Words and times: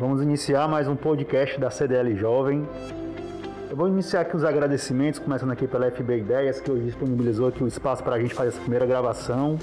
Vamos 0.00 0.20
iniciar 0.20 0.66
mais 0.66 0.88
um 0.88 0.96
podcast 0.96 1.58
da 1.58 1.70
CDL 1.70 2.16
Jovem. 2.16 2.68
Eu 3.70 3.76
vou 3.76 3.86
iniciar 3.86 4.22
aqui 4.22 4.36
os 4.36 4.42
agradecimentos, 4.42 5.20
começando 5.20 5.52
aqui 5.52 5.68
pela 5.68 5.88
FB 5.88 6.18
Ideias, 6.18 6.60
que 6.60 6.68
hoje 6.68 6.86
disponibilizou 6.86 7.46
aqui 7.46 7.62
o 7.62 7.68
espaço 7.68 8.02
para 8.02 8.16
a 8.16 8.20
gente 8.20 8.34
fazer 8.34 8.48
essa 8.48 8.60
primeira 8.60 8.84
gravação. 8.86 9.56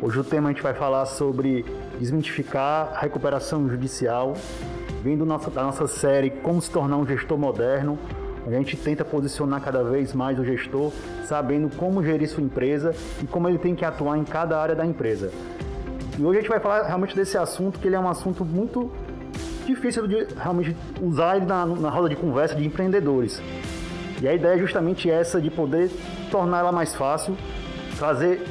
Hoje 0.00 0.18
o 0.18 0.24
tema 0.24 0.48
a 0.48 0.52
gente 0.52 0.62
vai 0.62 0.72
falar 0.72 1.04
sobre 1.04 1.62
desmitificar 1.98 2.90
a 2.94 3.00
recuperação 3.00 3.68
judicial, 3.68 4.32
vindo 5.02 5.26
da 5.26 5.62
nossa 5.62 5.86
série 5.86 6.30
Como 6.30 6.60
se 6.62 6.70
tornar 6.70 6.96
um 6.96 7.06
gestor 7.06 7.36
moderno. 7.36 7.98
A 8.46 8.50
gente 8.50 8.78
tenta 8.78 9.04
posicionar 9.04 9.60
cada 9.60 9.84
vez 9.84 10.14
mais 10.14 10.38
o 10.38 10.44
gestor, 10.44 10.90
sabendo 11.26 11.68
como 11.76 12.02
gerir 12.02 12.26
sua 12.30 12.42
empresa 12.42 12.94
e 13.22 13.26
como 13.26 13.46
ele 13.46 13.58
tem 13.58 13.74
que 13.74 13.84
atuar 13.84 14.16
em 14.16 14.24
cada 14.24 14.58
área 14.58 14.74
da 14.74 14.86
empresa. 14.86 15.30
E 16.18 16.24
hoje 16.24 16.38
a 16.38 16.40
gente 16.40 16.50
vai 16.50 16.60
falar 16.60 16.84
realmente 16.84 17.14
desse 17.14 17.36
assunto, 17.36 17.78
que 17.78 17.86
ele 17.86 17.96
é 17.96 18.00
um 18.00 18.08
assunto 18.08 18.42
muito 18.42 18.90
difícil 19.74 20.06
de 20.06 20.26
realmente 20.34 20.76
usar 21.00 21.36
ele 21.36 21.46
na, 21.46 21.64
na 21.66 21.90
roda 21.90 22.08
de 22.08 22.16
conversa 22.16 22.54
de 22.54 22.64
empreendedores. 22.64 23.40
E 24.20 24.28
a 24.28 24.34
ideia 24.34 24.54
é 24.54 24.58
justamente 24.58 25.10
essa 25.10 25.40
de 25.40 25.50
poder 25.50 25.90
tornar 26.30 26.58
ela 26.60 26.72
mais 26.72 26.94
fácil, 26.94 27.36
trazer 27.98 28.42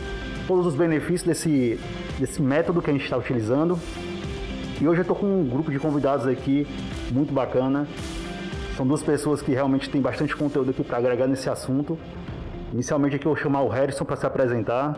todos 0.47 0.65
os 0.65 0.75
benefícios 0.75 1.23
desse, 1.23 1.79
desse 2.17 2.41
método 2.41 2.81
que 2.81 2.89
a 2.89 2.93
gente 2.93 3.03
está 3.03 3.17
utilizando. 3.17 3.77
E 4.81 4.87
hoje 4.87 4.99
eu 4.99 5.03
estou 5.03 5.15
com 5.15 5.27
um 5.27 5.47
grupo 5.47 5.71
de 5.71 5.77
convidados 5.77 6.25
aqui 6.25 6.65
muito 7.11 7.33
bacana. 7.33 7.87
São 8.75 8.87
duas 8.87 9.03
pessoas 9.03 9.41
que 9.41 9.51
realmente 9.51 9.89
têm 9.89 10.01
bastante 10.01 10.35
conteúdo 10.35 10.71
aqui 10.71 10.83
para 10.83 10.97
agregar 10.97 11.27
nesse 11.27 11.49
assunto. 11.49 11.99
Inicialmente 12.73 13.17
aqui 13.17 13.25
eu 13.25 13.33
vou 13.33 13.41
chamar 13.41 13.61
o 13.61 13.67
Harrison 13.67 14.05
para 14.05 14.15
se 14.15 14.25
apresentar. 14.25 14.97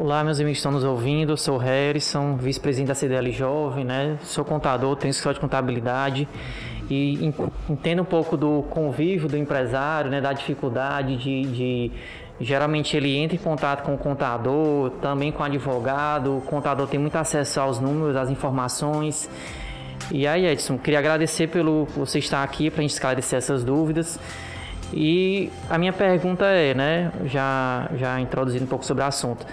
Olá, 0.00 0.22
meus 0.22 0.38
amigos 0.38 0.58
que 0.58 0.58
estão 0.58 0.70
nos 0.70 0.84
ouvindo. 0.84 1.32
Eu 1.32 1.36
sou 1.36 1.56
o 1.56 1.58
Harrison, 1.58 2.36
vice-presidente 2.36 2.86
da 2.86 2.94
CDL 2.94 3.32
Jovem, 3.32 3.84
né? 3.84 4.16
Sou 4.22 4.44
contador, 4.44 4.94
tenho 4.94 5.10
escritório 5.10 5.34
de 5.34 5.40
contabilidade 5.40 6.28
e 6.88 7.34
entendo 7.68 8.02
um 8.02 8.04
pouco 8.04 8.36
do 8.36 8.62
convívio 8.70 9.28
do 9.28 9.36
empresário, 9.36 10.08
né? 10.08 10.20
Da 10.20 10.32
dificuldade 10.32 11.16
de, 11.16 11.42
de 11.42 11.92
Geralmente 12.40 12.96
ele 12.96 13.16
entra 13.16 13.34
em 13.34 13.40
contato 13.40 13.82
com 13.82 13.96
o 13.96 13.98
contador, 13.98 14.90
também 15.02 15.32
com 15.32 15.42
o 15.42 15.46
advogado. 15.46 16.38
O 16.38 16.42
contador 16.42 16.86
tem 16.86 17.00
muito 17.00 17.16
acesso 17.16 17.60
aos 17.60 17.80
números, 17.80 18.14
às 18.14 18.30
informações. 18.30 19.28
E 20.12 20.28
aí, 20.28 20.46
Edson, 20.46 20.78
queria 20.78 21.00
agradecer 21.00 21.48
pelo 21.48 21.86
você 21.86 22.20
estar 22.20 22.44
aqui 22.44 22.70
para 22.70 22.78
a 22.78 22.82
gente 22.82 22.92
esclarecer 22.92 23.36
essas 23.36 23.64
dúvidas. 23.64 24.16
E 24.92 25.50
a 25.68 25.76
minha 25.76 25.92
pergunta 25.92 26.44
é, 26.46 26.72
né, 26.72 27.12
já, 27.26 27.90
já 27.96 28.20
introduzindo 28.20 28.64
um 28.64 28.68
pouco 28.68 28.84
sobre 28.84 29.02
o 29.02 29.06
assunto. 29.06 29.44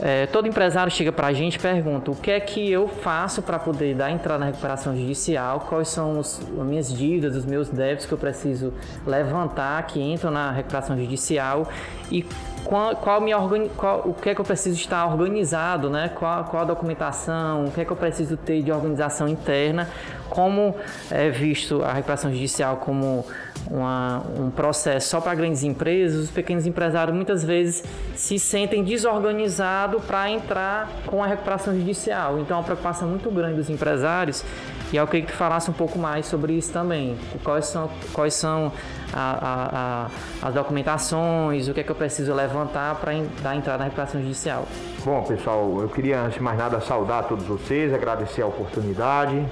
É, 0.00 0.26
todo 0.26 0.46
empresário 0.46 0.92
chega 0.92 1.10
para 1.10 1.26
a 1.26 1.32
gente 1.32 1.56
e 1.56 1.58
pergunta 1.58 2.10
o 2.10 2.14
que 2.14 2.30
é 2.30 2.38
que 2.38 2.70
eu 2.70 2.86
faço 2.86 3.42
para 3.42 3.58
poder 3.58 3.94
dar 3.96 4.10
entrada 4.10 4.38
na 4.38 4.46
recuperação 4.46 4.96
judicial, 4.96 5.66
quais 5.68 5.88
são 5.88 6.20
os, 6.20 6.40
as 6.40 6.66
minhas 6.66 6.92
dívidas, 6.92 7.34
os 7.34 7.44
meus 7.44 7.68
débitos 7.68 8.06
que 8.06 8.12
eu 8.12 8.18
preciso 8.18 8.72
levantar 9.06 9.84
que 9.86 10.00
entram 10.00 10.30
na 10.30 10.52
recuperação 10.52 10.96
judicial? 10.96 11.68
E 12.10 12.24
qual, 12.68 12.94
qual, 12.96 13.20
minha 13.20 13.38
qual 13.76 14.02
o 14.04 14.12
que 14.12 14.28
é 14.28 14.34
que 14.34 14.40
eu 14.40 14.44
preciso 14.44 14.76
estar 14.76 15.06
organizado, 15.06 15.88
né? 15.88 16.10
qual, 16.14 16.44
qual 16.44 16.62
a 16.62 16.66
documentação, 16.66 17.64
o 17.64 17.70
que 17.70 17.80
é 17.80 17.84
que 17.84 17.90
eu 17.90 17.96
preciso 17.96 18.36
ter 18.36 18.62
de 18.62 18.70
organização 18.70 19.26
interna, 19.26 19.88
como 20.28 20.74
é 21.10 21.30
visto 21.30 21.82
a 21.82 21.94
recuperação 21.94 22.30
judicial 22.30 22.76
como 22.76 23.24
uma, 23.70 24.22
um 24.38 24.50
processo 24.50 25.08
só 25.08 25.20
para 25.20 25.34
grandes 25.34 25.62
empresas, 25.62 26.24
os 26.24 26.30
pequenos 26.30 26.66
empresários 26.66 27.16
muitas 27.16 27.42
vezes 27.42 27.82
se 28.14 28.38
sentem 28.38 28.84
desorganizados 28.84 30.04
para 30.04 30.30
entrar 30.30 30.90
com 31.06 31.24
a 31.24 31.26
recuperação 31.26 31.74
judicial. 31.74 32.38
Então, 32.38 32.56
é 32.56 32.60
uma 32.60 32.64
preocupação 32.64 33.08
muito 33.08 33.30
grande 33.30 33.56
dos 33.56 33.70
empresários. 33.70 34.44
E 34.92 34.96
eu 34.96 35.06
queria 35.06 35.26
que 35.26 35.32
tu 35.32 35.36
falasse 35.36 35.70
um 35.70 35.74
pouco 35.74 35.98
mais 35.98 36.26
sobre 36.26 36.54
isso 36.54 36.72
também. 36.72 37.16
Quais 37.42 37.66
são, 37.66 37.90
quais 38.12 38.34
são 38.34 38.72
a, 39.18 40.08
a, 40.42 40.48
as 40.48 40.54
documentações, 40.54 41.68
o 41.68 41.74
que 41.74 41.80
é 41.80 41.82
que 41.82 41.90
eu 41.90 41.96
preciso 41.96 42.32
levantar 42.32 42.94
para 42.96 43.12
dar 43.42 43.56
entrada 43.56 43.78
na 43.78 43.84
recuperação 43.84 44.20
judicial. 44.20 44.66
Bom, 45.04 45.22
pessoal, 45.24 45.78
eu 45.80 45.88
queria, 45.88 46.20
antes 46.20 46.34
de 46.34 46.42
mais 46.42 46.58
nada, 46.58 46.80
saudar 46.80 47.24
todos 47.24 47.44
vocês, 47.44 47.92
agradecer 47.92 48.42
a 48.42 48.46
oportunidade, 48.46 49.44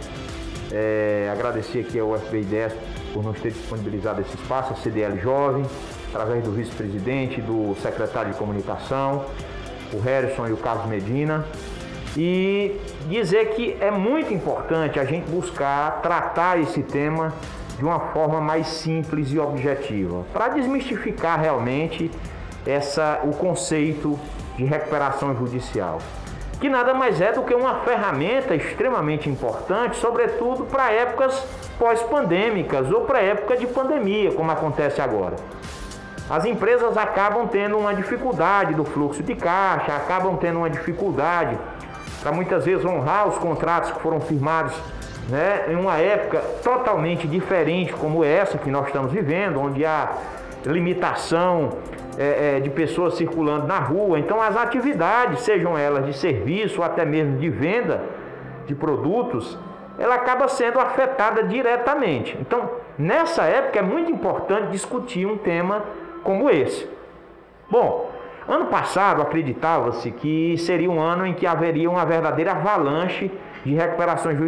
é, 0.73 1.29
agradecer 1.33 1.81
aqui 1.81 1.99
ao 1.99 2.17
FB 2.17 2.43
10 2.43 2.73
por 3.13 3.25
nos 3.25 3.41
ter 3.41 3.51
disponibilizado 3.51 4.21
esse 4.21 4.35
espaço, 4.35 4.73
a 4.73 4.77
CDL 4.77 5.19
Jovem, 5.21 5.65
através 6.09 6.45
do 6.45 6.53
vice-presidente, 6.53 7.41
do 7.41 7.75
secretário 7.83 8.33
de 8.33 8.39
comunicação, 8.39 9.25
o 9.93 10.01
Harrison 10.01 10.47
e 10.47 10.53
o 10.53 10.57
Carlos 10.57 10.87
Medina. 10.87 11.45
E 12.17 12.81
dizer 13.09 13.51
que 13.51 13.77
é 13.79 13.91
muito 13.91 14.33
importante 14.33 14.99
a 14.99 15.05
gente 15.05 15.31
buscar 15.31 16.01
tratar 16.01 16.59
esse 16.59 16.83
tema 16.83 17.35
de 17.77 17.85
uma 17.85 18.01
forma 18.01 18.41
mais 18.41 18.67
simples 18.67 19.31
e 19.33 19.39
objetiva, 19.39 20.25
para 20.33 20.49
desmistificar 20.49 21.41
realmente 21.41 22.11
essa, 22.67 23.21
o 23.25 23.33
conceito 23.33 24.19
de 24.57 24.65
recuperação 24.65 25.37
judicial 25.37 25.99
que 26.61 26.69
nada 26.69 26.95
mais 26.95 27.21
é 27.21 27.33
do 27.33 27.43
que 27.43 27.55
uma 27.55 27.81
ferramenta 27.81 28.55
extremamente 28.55 29.29
importante, 29.29 29.97
sobretudo 29.97 30.65
para 30.65 30.91
épocas 30.91 31.45
pós-pandêmicas 31.79 32.91
ou 32.91 33.03
para 33.03 33.21
época 33.21 33.57
de 33.57 33.67
pandemia, 33.67 34.33
como 34.33 34.51
acontece 34.51 35.01
agora. 35.01 35.37
As 36.29 36.45
empresas 36.45 36.97
acabam 36.97 37.47
tendo 37.47 37.79
uma 37.79 37.95
dificuldade 37.95 38.75
do 38.75 38.85
fluxo 38.85 39.23
de 39.23 39.35
caixa, 39.37 39.95
acabam 39.95 40.37
tendo 40.37 40.59
uma 40.59 40.71
dificuldade 40.71 41.57
para 42.21 42.33
muitas 42.33 42.65
vezes 42.65 42.85
honrar 42.85 43.29
os 43.29 43.39
contratos 43.39 43.93
que 43.93 44.01
foram 44.01 44.21
firmados 44.21 44.75
né, 45.29 45.67
em 45.69 45.75
uma 45.75 45.99
época 45.99 46.41
totalmente 46.63 47.27
diferente 47.27 47.93
como 47.93 48.25
essa 48.25 48.59
que 48.59 48.71
nós 48.71 48.87
estamos 48.87 49.13
vivendo, 49.13 49.61
onde 49.61 49.85
há 49.85 50.13
limitação 50.65 51.71
é, 52.19 52.57
é, 52.57 52.61
de 52.61 52.71
pessoas 52.71 53.15
circulando 53.15 53.67
na 53.67 53.79
rua. 53.79 54.19
Então, 54.19 54.41
as 54.41 54.57
atividades, 54.57 55.41
sejam 55.41 55.77
elas 55.77 56.07
de 56.07 56.15
serviço 56.15 56.81
ou 56.81 56.85
até 56.87 57.05
mesmo 57.05 57.39
de 57.39 57.49
venda 57.49 58.03
de 58.67 58.75
produtos, 58.75 59.59
ela 59.99 60.15
acaba 60.15 60.49
sendo 60.49 60.79
afetada 60.79 61.43
diretamente. 61.45 62.37
Então, 62.41 62.71
nessa 62.99 63.45
época 63.45 63.79
é 63.79 63.83
muito 63.83 64.11
importante 64.11 64.71
discutir 64.71 65.27
um 65.27 65.37
tema 65.37 65.85
como 66.23 66.51
esse. 66.51 66.89
Bom, 67.71 68.11
ano 68.49 68.67
passado 68.67 69.23
acreditava-se 69.23 70.11
que 70.11 70.57
seria 70.59 70.91
um 70.91 71.01
ano 71.01 71.27
em 71.27 71.35
que 71.35 71.47
haveria 71.47 71.91
uma 71.91 72.05
verdadeira 72.05 72.53
avalanche 72.53 73.31
de 73.67 73.75
recuperações 73.75 74.39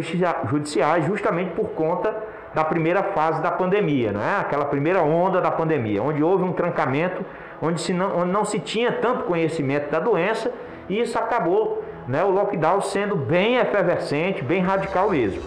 judiciais, 0.49 1.05
justamente 1.05 1.51
por 1.51 1.69
conta 1.71 2.15
da 2.55 2.63
primeira 2.63 3.03
fase 3.03 3.41
da 3.41 3.51
pandemia, 3.51 4.13
não 4.13 4.21
é? 4.21 4.39
Aquela 4.39 4.65
primeira 4.65 5.01
onda 5.01 5.41
da 5.41 5.51
pandemia, 5.51 6.01
onde 6.01 6.23
houve 6.23 6.43
um 6.45 6.53
trancamento 6.53 7.23
onde, 7.61 7.81
se 7.81 7.93
não, 7.93 8.19
onde 8.19 8.31
não 8.31 8.45
se 8.45 8.59
tinha 8.59 8.93
tanto 8.93 9.25
conhecimento 9.25 9.91
da 9.91 9.99
doença 9.99 10.51
e 10.87 11.01
isso 11.01 11.19
acabou, 11.19 11.83
né, 12.07 12.23
o 12.23 12.31
lockdown 12.31 12.81
sendo 12.81 13.15
bem 13.15 13.57
efervescente, 13.57 14.41
bem 14.41 14.61
radical 14.61 15.09
mesmo. 15.09 15.41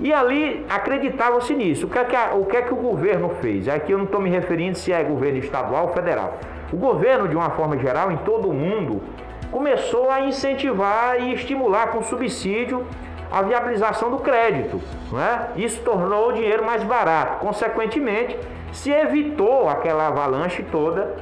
E 0.00 0.12
ali 0.12 0.64
acreditava-se 0.68 1.54
nisso. 1.54 1.86
O 1.86 1.90
que, 1.90 1.98
é 1.98 2.04
que 2.04 2.16
a, 2.16 2.34
o 2.34 2.46
que 2.46 2.56
é 2.56 2.62
que 2.62 2.72
o 2.72 2.76
governo 2.76 3.30
fez? 3.40 3.68
Aqui 3.68 3.92
eu 3.92 3.98
não 3.98 4.06
estou 4.06 4.20
me 4.20 4.30
referindo 4.30 4.76
se 4.76 4.90
é 4.90 5.02
governo 5.02 5.38
estadual 5.38 5.88
ou 5.88 5.92
federal. 5.92 6.38
O 6.72 6.76
governo, 6.76 7.28
de 7.28 7.36
uma 7.36 7.50
forma 7.50 7.78
geral, 7.78 8.10
em 8.10 8.16
todo 8.18 8.48
o 8.48 8.54
mundo, 8.54 9.02
começou 9.50 10.10
a 10.10 10.20
incentivar 10.20 11.20
e 11.20 11.34
estimular 11.34 11.88
com 11.88 12.02
subsídio 12.02 12.86
a 13.30 13.42
viabilização 13.42 14.10
do 14.10 14.18
crédito. 14.18 14.80
É? 15.14 15.60
Isso 15.60 15.80
tornou 15.82 16.28
o 16.28 16.32
dinheiro 16.32 16.64
mais 16.64 16.82
barato. 16.82 17.38
Consequentemente, 17.38 18.38
se 18.72 18.90
evitou 18.90 19.68
aquela 19.68 20.08
avalanche 20.08 20.62
toda 20.62 21.14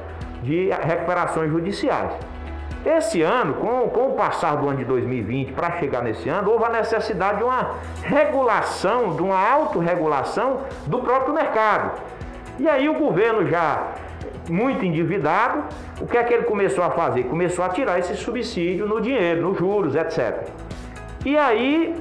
de 0.43 0.69
recuperações 0.69 1.51
judiciais. 1.51 2.11
Esse 2.85 3.23
ano, 3.23 3.55
com, 3.55 3.89
com 3.89 4.09
o 4.09 4.13
passar 4.13 4.57
do 4.57 4.69
ano 4.69 4.77
de 4.77 4.85
2020 4.85 5.53
para 5.53 5.71
chegar 5.79 6.03
nesse 6.03 6.29
ano, 6.29 6.51
houve 6.51 6.65
a 6.65 6.69
necessidade 6.69 7.39
de 7.39 7.43
uma 7.43 7.71
regulação, 8.03 9.15
de 9.15 9.23
uma 9.23 9.39
autorregulação 9.39 10.61
do 10.85 10.99
próprio 10.99 11.33
mercado. 11.33 11.99
E 12.59 12.69
aí 12.69 12.87
o 12.87 12.93
governo 12.93 13.47
já 13.47 13.87
muito 14.49 14.85
endividado, 14.85 15.63
o 15.99 16.07
que 16.07 16.17
é 16.17 16.23
que 16.23 16.33
ele 16.33 16.43
começou 16.43 16.83
a 16.83 16.91
fazer? 16.91 17.23
Começou 17.23 17.63
a 17.65 17.69
tirar 17.69 17.99
esse 17.99 18.15
subsídio 18.15 18.87
no 18.87 19.01
dinheiro, 19.01 19.41
nos 19.41 19.57
juros, 19.57 19.95
etc. 19.95 20.47
E 21.25 21.37
aí, 21.37 21.95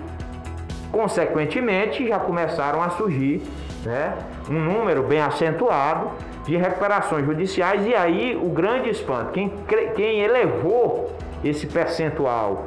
consequentemente, 0.93 2.07
já 2.07 2.19
começaram 2.19 2.83
a 2.83 2.91
surgir 2.91 3.43
né, 3.85 4.15
um 4.51 4.61
número 4.61 5.03
bem 5.03 5.21
acentuado 5.21 6.11
de 6.45 6.57
recuperações 6.57 7.25
judiciais, 7.25 7.87
e 7.87 7.95
aí 7.95 8.37
o 8.37 8.51
grande 8.51 8.91
espanto, 8.91 9.33
quem, 9.33 9.51
quem 9.97 10.21
elevou 10.21 11.17
esse 11.43 11.67
percentual 11.67 12.67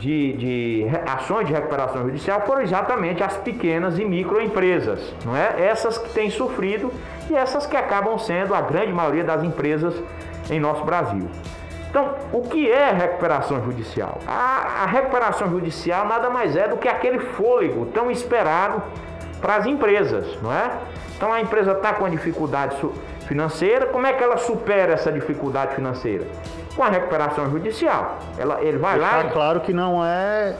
de, 0.00 0.32
de, 0.32 0.86
ações 1.06 1.46
de 1.46 1.52
recuperação 1.52 2.02
judicial 2.04 2.40
foram 2.46 2.62
exatamente 2.62 3.22
as 3.22 3.36
pequenas 3.36 3.98
e 3.98 4.04
microempresas, 4.04 5.14
não 5.26 5.36
é? 5.36 5.62
Essas 5.62 5.98
que 5.98 6.08
têm 6.14 6.30
sofrido 6.30 6.90
e 7.28 7.36
essas 7.36 7.66
que 7.66 7.76
acabam 7.76 8.18
sendo 8.18 8.54
a 8.54 8.62
grande 8.62 8.92
maioria 8.92 9.22
das 9.22 9.44
empresas 9.44 9.94
em 10.48 10.58
nosso 10.58 10.84
Brasil. 10.84 11.28
Então, 11.90 12.14
o 12.32 12.42
que 12.42 12.70
é 12.70 12.90
recuperação 12.90 13.62
judicial? 13.62 14.18
A, 14.26 14.84
a, 14.84 14.86
recuperação 14.86 15.50
judicial 15.50 16.06
nada 16.06 16.30
mais 16.30 16.56
é 16.56 16.66
do 16.66 16.78
que 16.78 16.88
aquele 16.88 17.18
fôlego 17.18 17.86
tão 17.86 18.10
esperado 18.10 18.82
para 19.40 19.56
as 19.56 19.66
empresas, 19.66 20.40
não 20.40 20.52
é? 20.52 20.70
Então, 21.16 21.30
a 21.30 21.42
empresa 21.42 21.72
está 21.72 21.92
com 21.92 22.08
dificuldade 22.08 22.76
financeira, 23.26 23.86
como 23.86 24.06
é 24.06 24.14
que 24.14 24.24
ela 24.24 24.38
supera 24.38 24.94
essa 24.94 25.12
dificuldade 25.12 25.74
financeira? 25.74 26.24
Com 26.74 26.82
a 26.82 26.88
recuperação 26.88 27.50
judicial. 27.50 28.18
Ela, 28.38 28.60
ele 28.62 28.78
vai 28.78 28.98
Deixar 28.98 29.24
lá. 29.24 29.30
Claro 29.30 29.60
que 29.60 29.72
não 29.72 30.04
é 30.04 30.54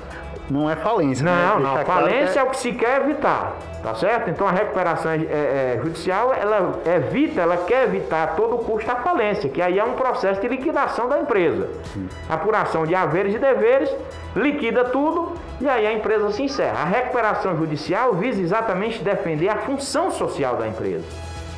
não 0.50 0.68
é 0.68 0.74
falência. 0.76 1.24
Não, 1.24 1.60
né? 1.60 1.64
não. 1.64 1.84
Falência 1.84 2.34
claro 2.34 2.38
é... 2.38 2.38
é 2.38 2.42
o 2.42 2.50
que 2.50 2.58
se 2.58 2.72
quer 2.72 3.00
evitar. 3.02 3.56
Tá 3.82 3.94
certo? 3.94 4.28
Então 4.28 4.46
a 4.46 4.50
recuperação 4.50 5.10
é, 5.10 5.16
é, 5.16 5.80
judicial, 5.82 6.34
ela 6.34 6.80
evita, 6.84 7.40
ela 7.40 7.56
quer 7.56 7.84
evitar 7.84 8.24
a 8.24 8.26
todo 8.26 8.58
custo 8.58 8.90
a 8.90 8.96
falência, 8.96 9.48
que 9.48 9.62
aí 9.62 9.78
é 9.78 9.84
um 9.84 9.94
processo 9.94 10.38
de 10.38 10.48
liquidação 10.48 11.08
da 11.08 11.18
empresa. 11.18 11.66
Sim. 11.94 12.06
Apuração 12.28 12.84
de 12.84 12.94
haveres 12.94 13.34
e 13.34 13.38
deveres, 13.38 13.90
liquida 14.36 14.84
tudo 14.84 15.32
e 15.62 15.68
aí 15.68 15.86
a 15.86 15.94
empresa 15.94 16.30
se 16.30 16.42
encerra. 16.42 16.82
A 16.82 16.84
recuperação 16.84 17.56
judicial 17.56 18.12
visa 18.12 18.42
exatamente 18.42 19.02
defender 19.02 19.48
a 19.48 19.56
função 19.56 20.10
social 20.10 20.56
da 20.56 20.68
empresa. 20.68 21.04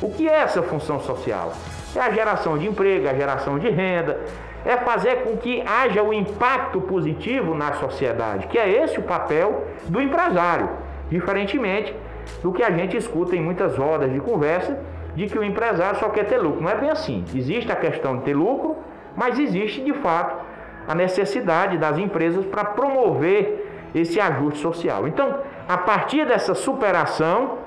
O 0.01 0.09
que 0.09 0.29
é 0.29 0.39
essa 0.39 0.61
função 0.63 1.01
social? 1.01 1.51
É 1.95 1.99
a 1.99 2.11
geração 2.11 2.57
de 2.57 2.67
emprego, 2.67 3.07
a 3.07 3.13
geração 3.13 3.59
de 3.59 3.69
renda, 3.69 4.19
é 4.65 4.77
fazer 4.77 5.23
com 5.23 5.37
que 5.37 5.61
haja 5.61 6.01
o 6.01 6.09
um 6.09 6.13
impacto 6.13 6.81
positivo 6.81 7.53
na 7.53 7.73
sociedade, 7.73 8.47
que 8.47 8.57
é 8.57 8.69
esse 8.69 8.99
o 8.99 9.03
papel 9.03 9.65
do 9.85 10.01
empresário, 10.01 10.69
diferentemente 11.09 11.93
do 12.41 12.51
que 12.51 12.63
a 12.63 12.71
gente 12.71 12.95
escuta 12.95 13.35
em 13.35 13.41
muitas 13.41 13.77
rodas 13.77 14.11
de 14.11 14.19
conversa, 14.19 14.79
de 15.15 15.27
que 15.27 15.37
o 15.37 15.43
empresário 15.43 15.99
só 15.99 16.09
quer 16.09 16.25
ter 16.25 16.37
lucro. 16.37 16.61
Não 16.61 16.69
é 16.69 16.75
bem 16.75 16.89
assim. 16.89 17.23
Existe 17.35 17.71
a 17.71 17.75
questão 17.75 18.17
de 18.17 18.23
ter 18.23 18.33
lucro, 18.33 18.77
mas 19.15 19.37
existe 19.37 19.83
de 19.83 19.93
fato 19.93 20.43
a 20.87 20.95
necessidade 20.95 21.77
das 21.77 21.97
empresas 21.97 22.45
para 22.45 22.65
promover 22.65 23.91
esse 23.93 24.19
ajuste 24.19 24.59
social. 24.59 25.07
Então, 25.07 25.39
a 25.67 25.77
partir 25.77 26.25
dessa 26.25 26.55
superação, 26.55 27.59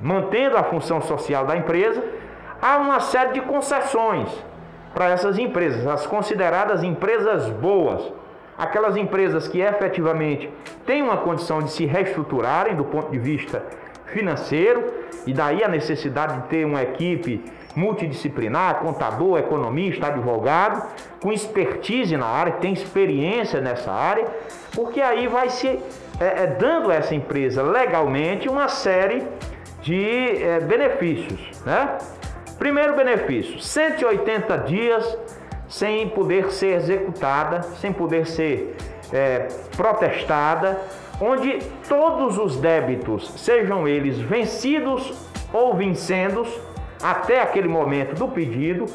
mantendo 0.00 0.56
a 0.56 0.64
função 0.64 1.00
social 1.00 1.46
da 1.46 1.56
empresa, 1.56 2.02
há 2.60 2.76
uma 2.78 3.00
série 3.00 3.32
de 3.32 3.40
concessões 3.40 4.28
para 4.94 5.08
essas 5.08 5.38
empresas, 5.38 5.86
as 5.86 6.06
consideradas 6.06 6.82
empresas 6.82 7.48
boas, 7.48 8.02
aquelas 8.58 8.96
empresas 8.96 9.48
que 9.48 9.60
efetivamente 9.60 10.50
têm 10.84 11.02
uma 11.02 11.18
condição 11.18 11.60
de 11.60 11.70
se 11.70 11.86
reestruturarem 11.86 12.74
do 12.74 12.84
ponto 12.84 13.10
de 13.10 13.18
vista 13.18 13.64
financeiro, 14.06 14.92
e 15.26 15.32
daí 15.32 15.62
a 15.62 15.68
necessidade 15.68 16.34
de 16.34 16.48
ter 16.48 16.64
uma 16.64 16.82
equipe 16.82 17.44
multidisciplinar, 17.74 18.76
contador, 18.80 19.38
economista, 19.38 20.08
advogado, 20.08 20.88
com 21.22 21.32
expertise 21.32 22.16
na 22.16 22.26
área, 22.26 22.52
que 22.52 22.60
tem 22.60 22.72
experiência 22.72 23.60
nessa 23.60 23.92
área, 23.92 24.26
porque 24.74 25.00
aí 25.00 25.28
vai 25.28 25.48
se 25.50 25.68
é, 25.68 25.78
é, 26.20 26.46
dando 26.58 26.90
a 26.90 26.94
essa 26.94 27.14
empresa 27.14 27.62
legalmente 27.62 28.48
uma 28.48 28.68
série 28.68 29.22
de 29.82 30.42
é, 30.42 30.60
benefícios. 30.60 31.62
Né? 31.64 31.96
Primeiro 32.60 32.94
benefício: 32.94 33.58
180 33.58 34.58
dias 34.58 35.18
sem 35.66 36.08
poder 36.10 36.52
ser 36.52 36.74
executada, 36.76 37.62
sem 37.62 37.92
poder 37.92 38.26
ser 38.26 38.76
é, 39.12 39.48
protestada 39.76 40.78
onde 41.20 41.58
todos 41.88 42.38
os 42.38 42.56
débitos, 42.56 43.30
sejam 43.36 43.86
eles 43.88 44.18
vencidos 44.18 45.12
ou 45.52 45.74
vincendos, 45.74 46.48
até 47.02 47.42
aquele 47.42 47.68
momento 47.68 48.14
do 48.14 48.28
pedido, 48.28 48.86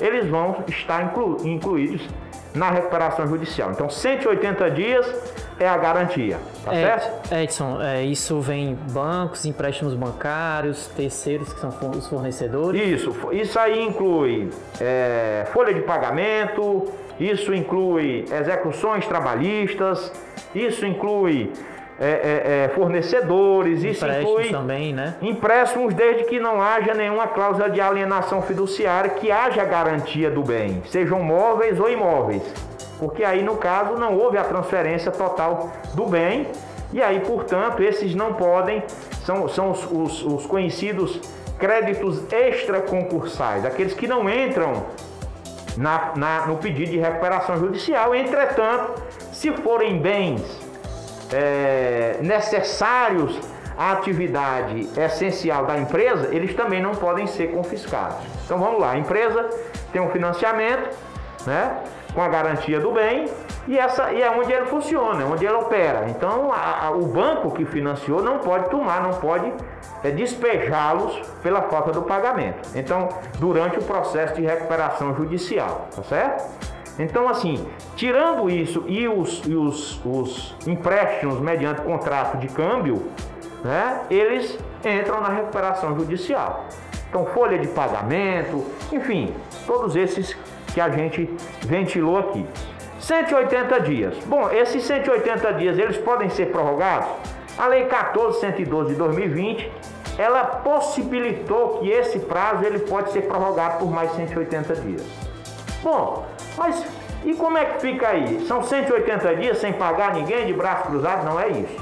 eles 0.00 0.28
vão 0.28 0.64
estar 0.68 1.02
inclu 1.04 1.38
incluídos 1.44 2.08
na 2.54 2.70
recuperação 2.70 3.26
judicial. 3.26 3.70
Então, 3.70 3.90
180 3.90 4.70
dias 4.70 5.43
é 5.58 5.68
a 5.68 5.76
garantia, 5.76 6.38
tá 6.64 6.74
é, 6.74 6.82
certo? 6.82 7.34
Edson, 7.34 7.80
é, 7.80 8.02
isso 8.02 8.40
vem 8.40 8.76
bancos, 8.90 9.44
empréstimos 9.44 9.94
bancários, 9.94 10.88
terceiros 10.88 11.52
que 11.52 11.60
são 11.60 11.70
os 11.90 12.08
fornecedores? 12.08 12.80
Isso, 12.80 13.14
isso 13.32 13.58
aí 13.58 13.82
inclui 13.82 14.50
é, 14.80 15.46
folha 15.52 15.72
de 15.72 15.80
pagamento, 15.82 16.92
isso 17.18 17.54
inclui 17.54 18.24
execuções 18.32 19.06
trabalhistas, 19.06 20.12
isso 20.54 20.84
inclui 20.84 21.52
é, 22.00 22.06
é, 22.06 22.64
é, 22.64 22.68
fornecedores, 22.70 23.84
isso 23.84 24.04
inclui 24.04 24.50
também, 24.50 24.92
né? 24.92 25.14
empréstimos 25.22 25.94
desde 25.94 26.24
que 26.24 26.40
não 26.40 26.60
haja 26.60 26.92
nenhuma 26.92 27.28
cláusula 27.28 27.70
de 27.70 27.80
alienação 27.80 28.42
fiduciária, 28.42 29.10
que 29.10 29.30
haja 29.30 29.64
garantia 29.64 30.28
do 30.28 30.42
bem, 30.42 30.82
sejam 30.86 31.22
móveis 31.22 31.78
ou 31.78 31.88
imóveis. 31.88 32.42
Porque 32.98 33.24
aí, 33.24 33.42
no 33.42 33.56
caso, 33.56 33.94
não 33.94 34.16
houve 34.16 34.38
a 34.38 34.44
transferência 34.44 35.10
total 35.10 35.72
do 35.94 36.06
bem, 36.06 36.48
e 36.92 37.02
aí, 37.02 37.20
portanto, 37.20 37.82
esses 37.82 38.14
não 38.14 38.34
podem, 38.34 38.82
são, 39.24 39.48
são 39.48 39.70
os, 39.72 39.84
os, 39.90 40.24
os 40.24 40.46
conhecidos 40.46 41.20
créditos 41.58 42.22
extraconcursais, 42.32 43.64
aqueles 43.64 43.94
que 43.94 44.06
não 44.06 44.28
entram 44.28 44.84
na, 45.76 46.12
na, 46.16 46.46
no 46.46 46.56
pedido 46.56 46.92
de 46.92 46.98
recuperação 46.98 47.58
judicial, 47.58 48.14
entretanto, 48.14 49.02
se 49.32 49.50
forem 49.52 49.98
bens 49.98 50.42
é, 51.32 52.18
necessários 52.20 53.38
à 53.76 53.92
atividade 53.92 54.88
essencial 54.96 55.66
da 55.66 55.76
empresa, 55.78 56.28
eles 56.32 56.54
também 56.54 56.80
não 56.80 56.92
podem 56.92 57.26
ser 57.26 57.50
confiscados. 57.50 58.18
Então 58.44 58.58
vamos 58.58 58.80
lá, 58.80 58.92
a 58.92 58.98
empresa 58.98 59.48
tem 59.92 60.00
um 60.00 60.10
financiamento, 60.10 60.96
né, 61.46 61.78
com 62.14 62.22
a 62.22 62.28
garantia 62.28 62.80
do 62.80 62.92
bem 62.92 63.28
e 63.66 63.78
essa 63.78 64.12
e 64.12 64.22
é 64.22 64.30
onde 64.30 64.52
ele 64.52 64.66
funciona, 64.66 65.22
é 65.22 65.26
onde 65.26 65.44
ele 65.44 65.54
opera. 65.54 66.06
Então 66.08 66.52
a, 66.52 66.86
a, 66.86 66.90
o 66.90 67.06
banco 67.06 67.50
que 67.50 67.64
financiou 67.64 68.22
não 68.22 68.38
pode 68.38 68.70
tomar, 68.70 69.02
não 69.02 69.14
pode 69.14 69.52
é, 70.02 70.10
despejá-los 70.10 71.20
pela 71.42 71.62
falta 71.62 71.90
do 71.90 72.02
pagamento. 72.02 72.68
Então 72.74 73.08
durante 73.38 73.78
o 73.78 73.82
processo 73.82 74.34
de 74.34 74.42
recuperação 74.42 75.14
judicial, 75.14 75.88
tá 75.94 76.02
certo? 76.02 76.74
Então, 76.98 77.28
assim, 77.28 77.66
tirando 77.96 78.48
isso 78.48 78.84
e 78.86 79.08
os, 79.08 79.42
e 79.44 79.54
os, 79.54 80.00
os 80.04 80.54
empréstimos 80.64 81.40
mediante 81.40 81.80
contrato 81.80 82.38
de 82.38 82.46
câmbio, 82.46 83.10
né, 83.64 84.02
eles 84.08 84.56
entram 84.84 85.20
na 85.20 85.28
recuperação 85.28 85.98
judicial. 85.98 86.66
Então, 87.08 87.26
folha 87.26 87.58
de 87.58 87.68
pagamento, 87.68 88.64
enfim, 88.92 89.34
todos 89.66 89.96
esses 89.96 90.36
que 90.74 90.80
a 90.80 90.90
gente 90.90 91.30
ventilou 91.62 92.18
aqui. 92.18 92.44
180 92.98 93.80
dias. 93.80 94.16
Bom, 94.26 94.50
esses 94.50 94.82
180 94.82 95.52
dias 95.54 95.78
eles 95.78 95.96
podem 95.96 96.28
ser 96.28 96.46
prorrogados? 96.46 97.08
A 97.56 97.68
Lei 97.68 97.84
14112 97.84 98.90
de 98.90 98.96
2020, 98.96 99.72
ela 100.18 100.44
possibilitou 100.44 101.78
que 101.78 101.88
esse 101.88 102.18
prazo 102.18 102.64
ele 102.64 102.80
pode 102.80 103.12
ser 103.12 103.22
prorrogado 103.22 103.78
por 103.78 103.90
mais 103.90 104.10
180 104.12 104.74
dias. 104.76 105.02
Bom, 105.82 106.26
mas 106.56 106.84
e 107.24 107.34
como 107.34 107.56
é 107.56 107.64
que 107.64 107.80
fica 107.80 108.08
aí? 108.08 108.44
São 108.46 108.62
180 108.62 109.36
dias 109.36 109.58
sem 109.58 109.72
pagar 109.72 110.14
ninguém 110.14 110.46
de 110.46 110.52
braço 110.52 110.88
cruzado? 110.88 111.24
Não 111.24 111.40
é 111.40 111.48
isso. 111.48 111.76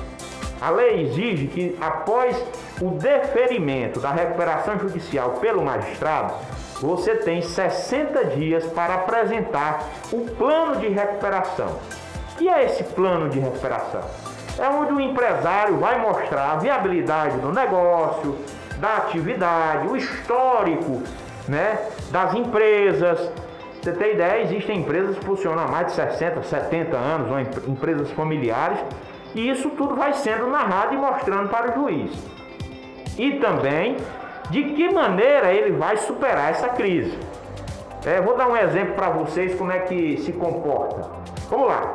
A 0.61 0.71
lei 0.71 1.03
exige 1.03 1.49
que 1.49 1.77
após 1.81 2.37
o 2.81 2.91
deferimento 2.91 3.99
da 3.99 4.13
recuperação 4.13 4.79
judicial 4.79 5.31
pelo 5.41 5.65
magistrado, 5.65 6.35
você 6.83 7.15
tem 7.15 7.41
60 7.41 8.25
dias 8.25 8.67
para 8.67 8.95
apresentar 8.95 9.89
o 10.13 10.27
plano 10.37 10.81
de 10.81 10.89
recuperação. 10.89 11.79
O 12.33 12.37
que 12.37 12.49
é 12.49 12.65
esse 12.65 12.83
plano 12.83 13.29
de 13.29 13.39
recuperação? 13.39 14.03
É 14.59 14.69
onde 14.69 14.93
o 14.93 15.01
empresário 15.01 15.79
vai 15.79 16.01
mostrar 16.01 16.53
a 16.53 16.57
viabilidade 16.57 17.39
do 17.39 17.53
negócio, 17.53 18.37
da 18.79 18.97
atividade, 18.97 19.87
o 19.87 19.97
histórico 19.97 21.03
né, 21.49 21.79
das 22.11 22.35
empresas, 22.35 23.31
você 23.81 23.93
tem 23.93 24.15
ideia, 24.15 24.43
existem 24.43 24.81
empresas 24.81 25.17
que 25.17 25.25
funcionam 25.25 25.65
há 25.65 25.69
mais 25.69 25.87
de 25.87 25.93
60, 25.93 26.43
70 26.43 26.97
anos, 26.97 27.31
ou 27.31 27.41
empresas 27.73 28.11
familiares, 28.11 28.79
e 29.35 29.49
isso 29.49 29.71
tudo 29.71 29.95
vai 29.95 30.13
sendo 30.15 30.49
narrado 30.49 30.95
e 30.95 30.97
mostrando 30.97 31.49
para 31.49 31.71
o 31.71 31.75
juiz. 31.75 32.13
E 33.17 33.33
também 33.39 33.97
de 34.53 34.63
que 34.65 34.93
maneira 34.93 35.51
ele 35.51 35.73
vai 35.73 35.97
superar 35.97 36.51
essa 36.51 36.69
crise. 36.69 37.19
É, 38.05 38.21
vou 38.21 38.37
dar 38.37 38.49
um 38.49 38.57
exemplo 38.57 38.95
para 38.95 39.09
vocês 39.09 39.55
como 39.55 39.73
é 39.73 39.79
que 39.79 40.19
se 40.19 40.33
comporta. 40.33 41.09
Vamos 41.49 41.69
lá. 41.69 41.95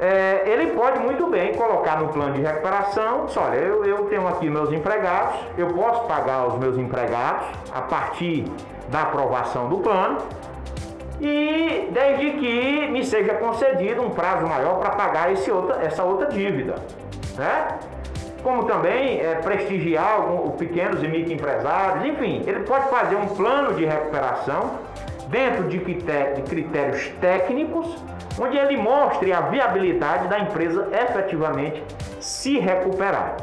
É, 0.00 0.42
ele 0.46 0.72
pode 0.72 0.98
muito 1.00 1.26
bem 1.26 1.52
colocar 1.54 2.00
no 2.00 2.08
plano 2.08 2.32
de 2.32 2.40
recuperação, 2.40 3.26
olha, 3.36 3.56
eu, 3.56 3.84
eu 3.84 4.06
tenho 4.06 4.26
aqui 4.26 4.48
meus 4.48 4.72
empregados, 4.72 5.38
eu 5.58 5.68
posso 5.68 6.04
pagar 6.04 6.46
os 6.46 6.58
meus 6.58 6.78
empregados 6.78 7.46
a 7.72 7.82
partir 7.82 8.46
da 8.88 9.02
aprovação 9.02 9.68
do 9.68 9.78
plano, 9.78 10.18
e 11.20 11.88
desde 11.92 12.30
que 12.32 12.88
me 12.88 13.04
seja 13.04 13.34
concedido 13.34 14.00
um 14.00 14.10
prazo 14.10 14.46
maior 14.46 14.78
para 14.78 14.90
pagar 14.90 15.30
esse 15.30 15.50
outra, 15.50 15.84
essa 15.84 16.02
outra 16.02 16.26
dívida. 16.26 16.76
Né? 17.36 17.78
Como 18.42 18.64
também 18.64 19.20
é, 19.20 19.36
prestigiar 19.36 20.28
os 20.28 20.54
pequenos 20.56 21.02
e 21.02 21.08
microempresários, 21.08 22.04
enfim, 22.06 22.42
ele 22.46 22.60
pode 22.60 22.88
fazer 22.88 23.14
um 23.16 23.28
plano 23.28 23.74
de 23.74 23.84
recuperação 23.84 24.78
dentro 25.28 25.64
de 25.68 25.78
critérios 25.78 27.08
técnicos, 27.20 27.96
onde 28.40 28.56
ele 28.56 28.76
mostre 28.76 29.32
a 29.32 29.40
viabilidade 29.42 30.28
da 30.28 30.40
empresa 30.40 30.88
efetivamente 30.92 31.82
se 32.20 32.58
recuperar. 32.58 33.36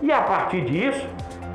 E 0.00 0.12
a 0.12 0.22
partir 0.22 0.62
disso, 0.62 1.06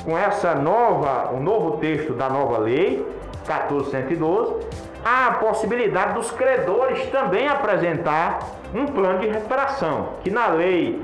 com 0.03 0.17
essa 0.17 0.53
nova, 0.53 1.31
o 1.33 1.39
novo 1.39 1.77
texto 1.77 2.13
da 2.13 2.29
nova 2.29 2.57
lei 2.57 3.05
1412, 3.47 4.67
há 5.03 5.27
a 5.27 5.31
possibilidade 5.35 6.13
dos 6.13 6.31
credores 6.31 7.05
também 7.07 7.47
apresentar 7.47 8.39
um 8.73 8.85
plano 8.85 9.19
de 9.19 9.27
recuperação, 9.27 10.09
que 10.23 10.29
na 10.29 10.47
lei 10.47 11.01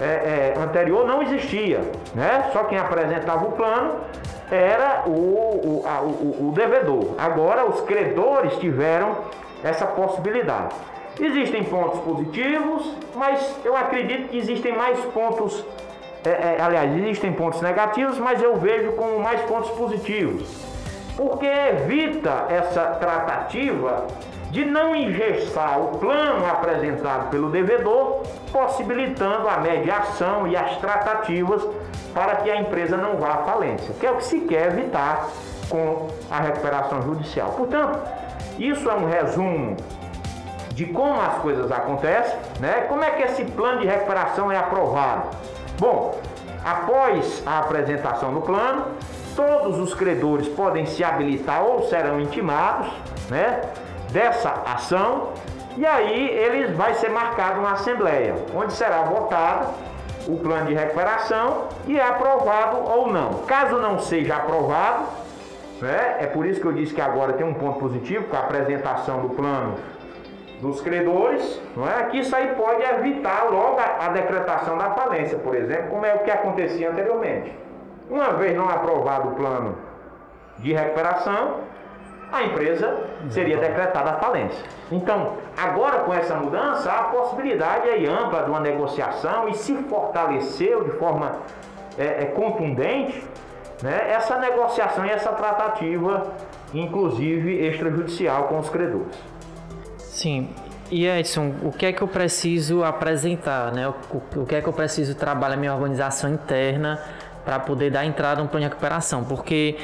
é, 0.00 0.54
é, 0.56 0.60
anterior 0.60 1.06
não 1.06 1.22
existia, 1.22 1.80
né? 2.14 2.50
Só 2.52 2.64
quem 2.64 2.78
apresentava 2.78 3.46
o 3.46 3.52
plano 3.52 3.96
era 4.50 5.02
o, 5.06 5.10
o, 5.10 5.84
a, 5.86 6.00
o, 6.00 6.48
o 6.48 6.52
devedor. 6.54 7.14
Agora 7.18 7.66
os 7.66 7.80
credores 7.82 8.56
tiveram 8.58 9.16
essa 9.62 9.86
possibilidade. 9.86 10.74
Existem 11.20 11.64
pontos 11.64 12.00
positivos, 12.00 12.94
mas 13.14 13.56
eu 13.64 13.76
acredito 13.76 14.28
que 14.28 14.38
existem 14.38 14.76
mais 14.76 14.98
pontos, 15.06 15.64
é, 16.24 16.30
é, 16.30 16.58
aliás, 16.60 16.96
existem 16.96 17.32
pontos 17.32 17.60
negativos, 17.60 18.18
mas 18.18 18.40
eu 18.40 18.56
vejo 18.56 18.92
como 18.92 19.18
mais 19.18 19.40
pontos 19.42 19.70
positivos. 19.70 20.48
Porque 21.16 21.46
evita 21.46 22.46
essa 22.48 22.82
tratativa 23.00 24.06
de 24.50 24.64
não 24.64 24.96
engessar 24.96 25.78
o 25.80 25.98
plano 25.98 26.46
apresentado 26.46 27.30
pelo 27.30 27.50
devedor, 27.50 28.22
possibilitando 28.50 29.48
a 29.48 29.58
mediação 29.58 30.46
e 30.46 30.56
as 30.56 30.76
tratativas 30.78 31.62
para 32.14 32.36
que 32.36 32.50
a 32.50 32.56
empresa 32.56 32.96
não 32.96 33.16
vá 33.16 33.34
à 33.34 33.38
falência, 33.38 33.94
que 34.00 34.06
é 34.06 34.10
o 34.10 34.16
que 34.16 34.24
se 34.24 34.40
quer 34.40 34.68
evitar 34.68 35.28
com 35.68 36.08
a 36.30 36.40
recuperação 36.40 37.02
judicial. 37.02 37.50
Portanto, 37.50 37.98
isso 38.58 38.90
é 38.90 38.94
um 38.94 39.06
resumo 39.06 39.76
de 40.72 40.86
como 40.86 41.20
as 41.20 41.34
coisas 41.38 41.70
acontecem, 41.70 42.38
né? 42.60 42.86
Como 42.88 43.02
é 43.04 43.10
que 43.10 43.22
esse 43.22 43.44
plano 43.44 43.80
de 43.80 43.86
recuperação 43.86 44.50
é 44.50 44.56
aprovado? 44.56 45.36
Bom, 45.78 46.18
após 46.64 47.42
a 47.44 47.58
apresentação 47.58 48.32
do 48.32 48.40
plano, 48.40 48.86
todos 49.36 49.78
os 49.78 49.94
credores 49.94 50.48
podem 50.48 50.86
se 50.86 51.04
habilitar 51.04 51.62
ou 51.62 51.82
serão 51.88 52.20
intimados, 52.20 52.88
né? 53.28 53.60
Dessa 54.10 54.50
ação 54.64 55.32
e 55.76 55.86
aí 55.86 56.28
ele 56.30 56.74
vai 56.74 56.94
ser 56.94 57.08
marcado 57.08 57.60
uma 57.60 57.72
assembleia, 57.72 58.34
onde 58.54 58.72
será 58.72 59.02
votado 59.02 59.68
o 60.26 60.36
plano 60.36 60.66
de 60.66 60.74
recuperação 60.74 61.68
e 61.86 61.98
é 61.98 62.02
aprovado 62.02 62.78
ou 62.78 63.06
não. 63.12 63.44
Caso 63.46 63.76
não 63.78 63.98
seja 63.98 64.36
aprovado, 64.36 65.04
né, 65.80 66.16
é 66.18 66.26
por 66.26 66.44
isso 66.44 66.60
que 66.60 66.66
eu 66.66 66.72
disse 66.72 66.92
que 66.92 67.00
agora 67.00 67.34
tem 67.34 67.46
um 67.46 67.54
ponto 67.54 67.78
positivo, 67.78 68.24
com 68.24 68.36
a 68.36 68.40
apresentação 68.40 69.20
do 69.20 69.30
plano 69.30 69.76
dos 70.60 70.80
credores, 70.80 71.60
não 71.76 71.88
é? 71.88 72.04
que 72.06 72.18
isso 72.18 72.34
aí 72.34 72.54
pode 72.56 72.82
evitar 72.82 73.44
logo 73.44 73.78
a, 73.78 74.06
a 74.06 74.08
decretação 74.08 74.76
da 74.76 74.90
falência, 74.90 75.38
por 75.38 75.54
exemplo, 75.54 75.90
como 75.90 76.04
é 76.04 76.14
o 76.14 76.18
que 76.18 76.30
acontecia 76.30 76.90
anteriormente. 76.90 77.56
Uma 78.10 78.32
vez 78.32 78.56
não 78.56 78.68
aprovado 78.68 79.28
o 79.28 79.34
plano 79.36 79.76
de 80.58 80.72
recuperação, 80.72 81.60
a 82.30 82.42
empresa 82.44 83.04
seria 83.30 83.56
decretada 83.56 84.10
a 84.10 84.14
falência. 84.14 84.64
Então, 84.92 85.34
agora 85.56 86.00
com 86.00 86.12
essa 86.12 86.34
mudança, 86.34 86.90
há 86.90 87.00
a 87.00 87.04
possibilidade 87.04 87.88
aí 87.88 88.06
ampla 88.06 88.42
de 88.42 88.50
uma 88.50 88.60
negociação 88.60 89.48
e 89.48 89.54
se 89.54 89.74
fortaleceu 89.84 90.84
de 90.84 90.90
forma 90.92 91.32
é, 91.96 92.22
é, 92.22 92.24
contundente 92.26 93.22
né, 93.82 94.10
essa 94.10 94.38
negociação 94.38 95.06
e 95.06 95.10
essa 95.10 95.32
tratativa, 95.32 96.34
inclusive 96.74 97.66
extrajudicial 97.66 98.44
com 98.44 98.58
os 98.58 98.68
credores. 98.68 99.16
Sim. 99.98 100.50
E 100.90 101.06
Edson, 101.06 101.54
o 101.62 101.70
que 101.70 101.86
é 101.86 101.92
que 101.92 102.00
eu 102.00 102.08
preciso 102.08 102.82
apresentar, 102.82 103.72
né? 103.72 103.88
O, 103.88 104.40
o 104.40 104.46
que 104.46 104.54
é 104.54 104.62
que 104.62 104.68
eu 104.68 104.72
preciso 104.72 105.14
trabalhar 105.14 105.56
minha 105.56 105.74
organização 105.74 106.30
interna 106.30 106.98
para 107.44 107.58
poder 107.58 107.90
dar 107.90 108.06
entrada 108.06 108.42
no 108.42 108.48
plano 108.48 108.64
de 108.64 108.70
recuperação? 108.70 109.22
Porque 109.22 109.76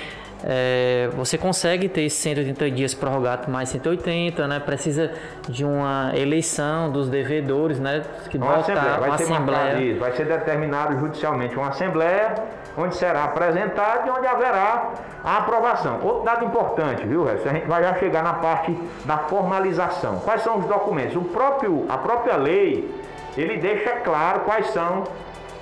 é, 0.47 1.09
você 1.17 1.39
consegue 1.39 1.89
ter 1.89 2.11
180 2.11 2.71
dias 2.71 2.93
prorrogado 2.93 3.51
mais 3.51 3.71
180, 3.71 4.47
né? 4.47 4.61
Precisa 4.61 5.11
de 5.49 5.65
uma 5.65 6.13
eleição 6.15 6.93
dos 6.93 7.09
devedores, 7.09 7.81
né? 7.81 8.03
Que 8.29 8.37
uma 8.37 8.57
assembleia, 8.57 8.99
vai, 8.99 9.09
uma 9.09 9.17
ser 9.17 9.25
assembleia. 9.25 9.81
Isso, 9.81 10.01
vai 10.01 10.13
ser 10.13 10.27
determinado 10.27 10.99
judicialmente 11.01 11.57
uma 11.57 11.69
assembleia 11.69 12.35
onde 12.77 12.95
será 12.95 13.25
apresentado 13.25 14.07
e 14.07 14.11
onde 14.11 14.27
haverá 14.27 14.91
a 15.25 15.39
aprovação. 15.39 16.01
Outro 16.03 16.25
dado 16.25 16.45
importante, 16.45 17.07
viu, 17.07 17.25
Resto? 17.25 17.49
A 17.49 17.53
gente 17.53 17.67
vai 17.67 17.83
já 17.83 17.95
chegar 17.95 18.23
na 18.23 18.35
parte 18.35 18.77
da 19.07 19.17
formalização. 19.19 20.19
Quais 20.21 20.43
são 20.43 20.59
os 20.59 20.67
documentos? 20.67 21.17
O 21.17 21.23
próprio, 21.23 21.87
a 21.89 21.97
própria 21.97 22.37
lei, 22.37 22.93
ele 23.37 23.57
deixa 23.57 23.93
claro 24.01 24.41
quais 24.41 24.67
são 24.69 25.05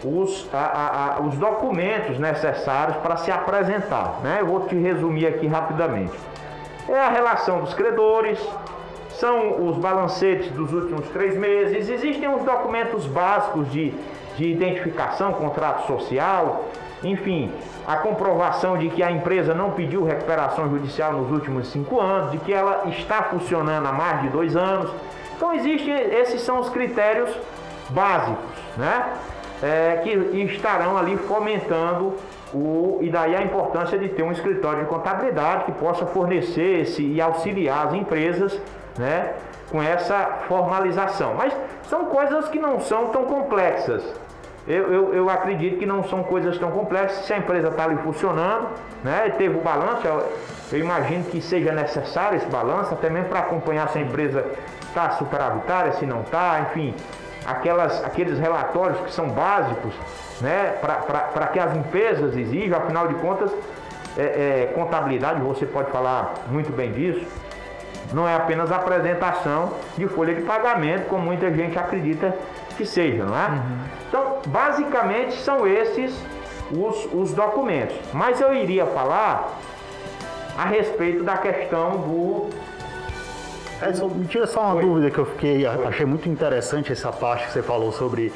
os, 0.05 0.49
a, 0.53 1.17
a, 1.17 1.21
os 1.21 1.37
documentos 1.37 2.19
necessários 2.19 2.97
para 2.99 3.17
se 3.17 3.31
apresentar. 3.31 4.21
Né? 4.23 4.39
Eu 4.41 4.47
vou 4.47 4.67
te 4.67 4.75
resumir 4.75 5.27
aqui 5.27 5.47
rapidamente. 5.47 6.13
É 6.89 6.99
a 6.99 7.09
relação 7.09 7.61
dos 7.61 7.75
credores, 7.75 8.39
são 9.11 9.69
os 9.69 9.77
balancetes 9.79 10.51
dos 10.51 10.73
últimos 10.73 11.07
três 11.09 11.37
meses, 11.37 11.89
existem 11.89 12.29
os 12.35 12.43
documentos 12.43 13.07
básicos 13.07 13.71
de, 13.71 13.95
de 14.37 14.47
identificação, 14.47 15.33
contrato 15.35 15.87
social, 15.87 16.65
enfim, 17.05 17.53
a 17.87 17.97
comprovação 17.97 18.77
de 18.77 18.89
que 18.89 19.03
a 19.03 19.11
empresa 19.11 19.55
não 19.55 19.73
pediu 19.73 20.05
recuperação 20.05 20.69
judicial 20.71 21.13
nos 21.13 21.31
últimos 21.31 21.69
cinco 21.69 22.01
anos, 22.01 22.33
de 22.33 22.39
que 22.39 22.53
ela 22.53 22.85
está 22.89 23.23
funcionando 23.25 23.87
há 23.87 23.93
mais 23.93 24.23
de 24.23 24.29
dois 24.29 24.57
anos. 24.57 24.91
Então, 25.37 25.53
existem, 25.53 25.95
esses 25.95 26.41
são 26.43 26.61
os 26.61 26.69
critérios 26.69 27.31
básicos, 27.91 28.39
né? 28.77 29.05
É, 29.63 30.01
que 30.03 30.11
estarão 30.43 30.99
ali 30.99 31.17
fomentando 31.17 32.15
o, 32.53 32.99
e 33.01 33.09
daí 33.09 33.37
a 33.37 33.43
importância 33.43 33.97
de 33.97 34.09
ter 34.09 34.23
um 34.23 34.33
escritório 34.33 34.81
de 34.81 34.87
contabilidade 34.87 35.65
que 35.65 35.73
possa 35.73 36.05
fornecer 36.05 36.81
esse, 36.81 37.03
e 37.03 37.21
auxiliar 37.21 37.87
as 37.87 37.95
empresas 37.95 38.61
né, 38.99 39.33
com 39.71 39.83
essa 39.83 40.41
formalização. 40.49 41.35
Mas 41.35 41.55
são 41.89 42.07
coisas 42.07 42.49
que 42.49 42.59
não 42.59 42.81
são 42.81 43.09
tão 43.09 43.25
complexas. 43.25 44.03
Eu, 44.67 44.93
eu, 44.93 45.15
eu 45.15 45.31
acredito 45.31 45.79
que 45.79 45.87
não 45.87 46.05
são 46.05 46.23
coisas 46.23 46.59
tão 46.59 46.71
complexas. 46.71 47.25
Se 47.25 47.33
a 47.33 47.39
empresa 47.39 47.69
está 47.69 47.85
ali 47.85 47.97
funcionando, 47.97 48.69
né, 49.03 49.33
teve 49.37 49.57
o 49.57 49.61
balanço, 49.61 50.07
eu, 50.07 50.33
eu 50.73 50.79
imagino 50.79 51.25
que 51.25 51.41
seja 51.41 51.73
necessário 51.73 52.37
esse 52.37 52.47
balanço, 52.47 52.95
até 52.95 53.09
mesmo 53.09 53.29
para 53.29 53.41
acompanhar 53.41 53.89
se 53.89 53.99
a 53.99 54.03
empresa 54.03 54.45
está 54.89 55.11
superavitária, 55.13 55.93
se 55.95 56.07
não 56.07 56.21
está, 56.21 56.61
enfim, 56.71 56.95
aquelas, 57.47 58.05
aqueles 58.05 58.39
relatórios 58.39 59.01
que 59.01 59.13
são 59.13 59.29
básicos 59.29 59.95
né, 60.41 60.75
para 60.81 61.47
que 61.49 61.59
as 61.59 61.75
empresas 61.77 62.37
exijam, 62.37 62.79
afinal 62.79 63.09
de 63.09 63.15
contas, 63.15 63.51
é, 64.17 64.23
é, 64.23 64.73
contabilidade, 64.75 65.41
você 65.41 65.65
pode 65.65 65.91
falar 65.91 66.35
muito 66.49 66.71
bem 66.73 66.93
disso, 66.93 67.27
não 68.13 68.29
é 68.29 68.35
apenas 68.35 68.71
apresentação 68.71 69.73
de 69.97 70.07
folha 70.07 70.35
de 70.35 70.43
pagamento, 70.43 71.07
como 71.09 71.25
muita 71.25 71.51
gente 71.53 71.79
acredita 71.79 72.35
que 72.77 72.85
seja, 72.85 73.25
não 73.25 73.39
é? 73.39 73.49
Uhum. 73.49 73.79
Então, 74.09 74.39
basicamente 74.47 75.35
são 75.37 75.67
esses 75.67 76.15
os, 76.71 77.09
os 77.13 77.33
documentos. 77.33 77.97
Mas 78.13 78.41
eu 78.41 78.55
iria 78.55 78.87
falar 78.87 79.59
a 80.57 80.65
respeito 80.65 81.23
da 81.23 81.37
questão 81.37 81.93
do 81.93 82.51
é, 83.83 83.93
só, 83.93 84.09
me 84.09 84.27
tira 84.27 84.47
só 84.47 84.61
uma 84.61 84.75
Oi. 84.75 84.83
dúvida 84.83 85.11
que 85.11 85.19
eu 85.19 85.27
fiquei, 85.27 85.67
Oi. 85.67 85.87
achei 85.87 86.07
muito 86.07 86.29
interessante 86.29 86.93
essa 86.93 87.13
parte 87.13 87.47
que 87.47 87.53
você 87.53 87.63
falou 87.63 87.93
sobre 87.93 88.33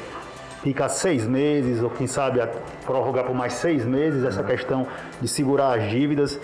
ficar 0.63 0.89
seis 0.89 1.25
meses, 1.25 1.81
ou 1.81 1.89
quem 1.89 2.07
sabe 2.07 2.41
prorrogar 2.85 3.25
por 3.25 3.35
mais 3.35 3.53
seis 3.53 3.85
meses, 3.85 4.23
essa 4.23 4.41
uhum. 4.41 4.47
questão 4.47 4.87
de 5.21 5.27
segurar 5.27 5.77
as 5.77 5.89
dívidas. 5.89 6.39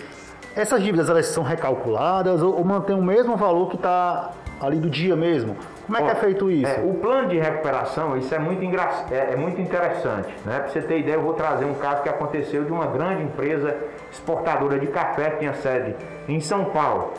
Essas 0.56 0.82
dívidas 0.82 1.10
elas 1.10 1.26
são 1.26 1.42
recalculadas 1.42 2.40
ou, 2.40 2.56
ou 2.56 2.64
mantém 2.64 2.94
o 2.94 3.02
mesmo 3.02 3.36
valor 3.36 3.68
que 3.70 3.76
está 3.76 4.30
ali 4.60 4.78
do 4.78 4.88
dia 4.88 5.16
mesmo? 5.16 5.56
Como 5.84 5.98
é 5.98 6.00
Bom, 6.00 6.06
que 6.06 6.12
é 6.12 6.14
feito 6.14 6.50
isso? 6.50 6.70
É, 6.70 6.80
o 6.82 6.94
plano 6.94 7.28
de 7.28 7.38
recuperação, 7.38 8.16
isso 8.16 8.34
é 8.34 8.38
muito, 8.38 8.64
engra... 8.64 8.88
é, 9.10 9.32
é 9.32 9.36
muito 9.36 9.60
interessante. 9.60 10.28
Né? 10.44 10.60
Para 10.60 10.68
você 10.68 10.80
ter 10.80 11.00
ideia, 11.00 11.14
eu 11.14 11.22
vou 11.22 11.34
trazer 11.34 11.64
um 11.64 11.74
caso 11.74 12.02
que 12.02 12.08
aconteceu 12.08 12.64
de 12.64 12.72
uma 12.72 12.86
grande 12.86 13.24
empresa 13.24 13.76
exportadora 14.10 14.78
de 14.78 14.86
café 14.86 15.30
que 15.30 15.38
tinha 15.40 15.54
sede 15.54 15.94
em 16.28 16.40
São 16.40 16.66
Paulo. 16.66 17.12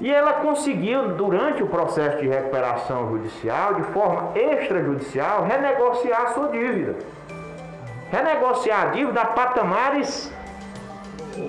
E 0.00 0.10
ela 0.10 0.34
conseguiu, 0.34 1.08
durante 1.08 1.62
o 1.62 1.66
processo 1.66 2.18
de 2.18 2.28
recuperação 2.28 3.10
judicial, 3.10 3.74
de 3.74 3.82
forma 3.84 4.32
extrajudicial, 4.34 5.44
renegociar 5.44 6.22
a 6.22 6.28
sua 6.28 6.48
dívida. 6.48 6.96
Renegociar 8.10 8.82
a 8.82 8.86
dívida 8.86 9.20
a 9.20 9.26
patamares 9.26 10.32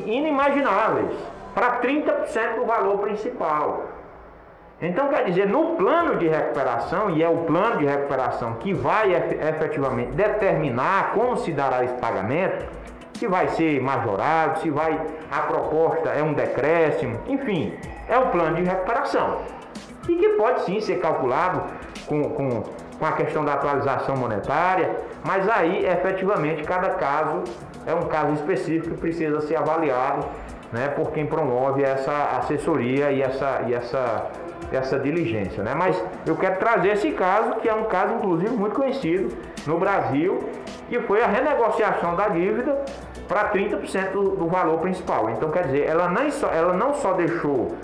inimagináveis, 0.05 1.15
para 1.55 1.79
30% 1.79 2.55
do 2.55 2.65
valor 2.65 2.99
principal. 2.99 3.85
Então, 4.81 5.09
quer 5.09 5.25
dizer, 5.25 5.47
no 5.47 5.75
plano 5.75 6.17
de 6.17 6.27
recuperação, 6.27 7.11
e 7.11 7.21
é 7.21 7.29
o 7.29 7.37
plano 7.45 7.77
de 7.77 7.85
recuperação 7.85 8.55
que 8.55 8.73
vai 8.73 9.13
efetivamente 9.13 10.11
determinar 10.11 11.11
como 11.13 11.37
se 11.37 11.51
dará 11.51 11.83
esse 11.83 11.93
pagamento, 11.95 12.65
se 13.21 13.27
vai 13.27 13.47
ser 13.49 13.79
majorado, 13.79 14.61
se 14.61 14.71
vai 14.71 14.99
a 15.29 15.41
proposta 15.41 16.09
é 16.09 16.23
um 16.23 16.33
decréscimo, 16.33 17.19
enfim, 17.27 17.71
é 18.09 18.17
o 18.17 18.29
plano 18.29 18.55
de 18.55 18.63
recuperação. 18.63 19.41
E 20.09 20.15
que 20.15 20.29
pode 20.29 20.63
sim 20.63 20.81
ser 20.81 20.99
calculado 20.99 21.61
com, 22.07 22.23
com, 22.31 22.63
com 22.97 23.05
a 23.05 23.11
questão 23.11 23.45
da 23.45 23.53
atualização 23.53 24.15
monetária, 24.17 24.89
mas 25.23 25.47
aí 25.47 25.85
efetivamente 25.85 26.63
cada 26.63 26.95
caso 26.95 27.43
é 27.85 27.93
um 27.93 28.07
caso 28.07 28.33
específico 28.33 28.95
que 28.95 29.01
precisa 29.01 29.39
ser 29.41 29.55
avaliado 29.55 30.25
né, 30.71 30.87
por 30.87 31.11
quem 31.11 31.27
promove 31.27 31.83
essa 31.83 32.39
assessoria 32.39 33.11
e 33.11 33.21
essa, 33.21 33.61
e 33.67 33.73
essa, 33.75 34.31
essa 34.71 34.97
diligência. 34.97 35.61
Né? 35.61 35.75
Mas 35.75 36.03
eu 36.25 36.35
quero 36.35 36.57
trazer 36.57 36.93
esse 36.93 37.11
caso, 37.11 37.59
que 37.59 37.69
é 37.69 37.73
um 37.73 37.83
caso 37.83 38.15
inclusive 38.15 38.49
muito 38.49 38.75
conhecido 38.75 39.37
no 39.67 39.77
Brasil, 39.77 40.39
que 40.89 40.99
foi 41.01 41.21
a 41.21 41.27
renegociação 41.27 42.15
da 42.15 42.29
dívida 42.29 42.83
para 43.31 43.49
30% 43.49 44.11
do, 44.11 44.45
valor 44.45 44.79
principal. 44.79 45.29
Então, 45.29 45.49
quer 45.49 45.63
dizer, 45.63 45.87
ela, 45.87 46.09
nem 46.09 46.29
só, 46.31 46.47
ela 46.49 46.73
não 46.73 46.93
só 46.95 47.13
deixou 47.13 47.77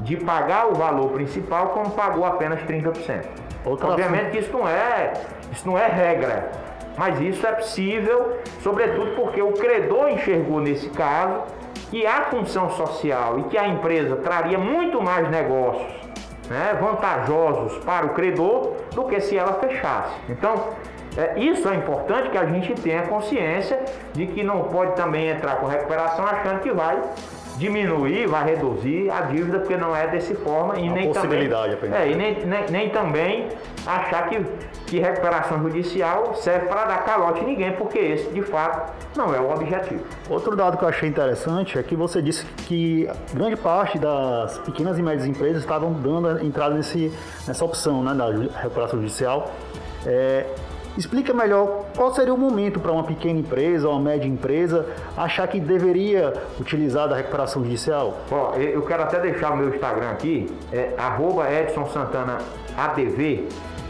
de 0.00 0.16
pagar 0.16 0.66
o 0.66 0.74
valor 0.74 1.10
principal, 1.10 1.68
como 1.68 1.90
pagou 1.90 2.24
apenas 2.24 2.60
30%. 2.62 3.24
Outra 3.64 3.90
Obviamente 3.90 4.32
que 4.32 4.38
isso 4.38 4.52
não 4.52 4.68
é, 4.68 5.12
isso 5.52 5.64
não 5.64 5.78
é 5.78 5.86
regra, 5.86 6.50
mas 6.96 7.20
isso 7.20 7.46
é 7.46 7.52
possível, 7.52 8.38
sobretudo 8.60 9.14
porque 9.14 9.40
o 9.40 9.52
credor 9.52 10.08
enxergou 10.08 10.60
nesse 10.60 10.88
caso 10.90 11.42
que 11.88 12.04
a 12.04 12.22
função 12.24 12.68
social 12.70 13.38
e 13.38 13.44
que 13.44 13.56
a 13.56 13.68
empresa 13.68 14.16
traria 14.16 14.58
muito 14.58 15.00
mais 15.00 15.30
negócios 15.30 15.86
né, 16.50 16.76
vantajosos 16.80 17.78
para 17.84 18.06
o 18.06 18.08
credor 18.10 18.74
do 18.92 19.04
que 19.04 19.20
se 19.20 19.38
ela 19.38 19.52
fechasse. 19.54 20.16
Então, 20.28 20.72
é, 21.18 21.36
isso 21.36 21.68
é 21.68 21.74
importante 21.74 22.30
que 22.30 22.38
a 22.38 22.46
gente 22.46 22.72
tenha 22.74 23.02
consciência 23.02 23.84
de 24.12 24.24
que 24.28 24.44
não 24.44 24.62
pode 24.64 24.94
também 24.94 25.28
entrar 25.28 25.56
com 25.56 25.66
recuperação 25.66 26.24
achando 26.24 26.60
que 26.60 26.70
vai 26.70 26.96
diminuir, 27.56 28.28
vai 28.28 28.44
reduzir 28.44 29.10
a 29.10 29.22
dívida, 29.22 29.58
porque 29.58 29.76
não 29.76 29.96
é 29.96 30.06
desse 30.06 30.32
forma 30.36 30.78
e 30.78 30.88
nem 30.88 31.08
possibilidade 31.08 31.74
também, 31.74 31.98
é, 31.98 32.12
e 32.12 32.14
nem, 32.14 32.46
nem, 32.46 32.70
nem, 32.70 32.90
também 32.90 33.48
achar 33.84 34.28
que, 34.28 34.40
que 34.86 35.00
recuperação 35.00 35.60
judicial 35.60 36.36
serve 36.36 36.66
para 36.66 36.84
dar 36.84 37.04
calote 37.04 37.40
em 37.40 37.46
ninguém, 37.46 37.72
porque 37.72 37.98
esse 37.98 38.30
de 38.30 38.42
fato 38.42 38.92
não 39.16 39.34
é 39.34 39.40
o 39.40 39.50
objetivo. 39.50 40.04
Outro 40.30 40.54
dado 40.54 40.78
que 40.78 40.84
eu 40.84 40.88
achei 40.88 41.08
interessante 41.08 41.76
é 41.76 41.82
que 41.82 41.96
você 41.96 42.22
disse 42.22 42.46
que 42.68 43.10
grande 43.34 43.56
parte 43.56 43.98
das 43.98 44.56
pequenas 44.58 44.96
e 45.00 45.02
médias 45.02 45.26
empresas 45.26 45.62
estavam 45.62 45.92
dando 45.92 46.44
entrada 46.44 46.76
nesse, 46.76 47.12
nessa 47.44 47.64
opção 47.64 48.04
né, 48.04 48.14
da 48.14 48.26
recuperação 48.60 49.00
judicial. 49.00 49.50
É, 50.06 50.46
Explica 50.96 51.32
melhor 51.32 51.84
qual 51.96 52.12
seria 52.12 52.34
o 52.34 52.38
momento 52.38 52.80
para 52.80 52.90
uma 52.90 53.04
pequena 53.04 53.38
empresa 53.38 53.86
ou 53.88 53.94
uma 53.94 54.10
média 54.10 54.26
empresa 54.26 54.86
achar 55.16 55.46
que 55.46 55.60
deveria 55.60 56.32
utilizar 56.58 57.08
da 57.08 57.14
recuperação 57.14 57.62
judicial? 57.62 58.18
Ó, 58.30 58.54
eu 58.54 58.82
quero 58.82 59.04
até 59.04 59.20
deixar 59.20 59.52
o 59.52 59.56
meu 59.56 59.68
Instagram 59.68 60.10
aqui, 60.10 60.52
é 60.72 60.94
@edsonsantanaadv, 61.66 63.48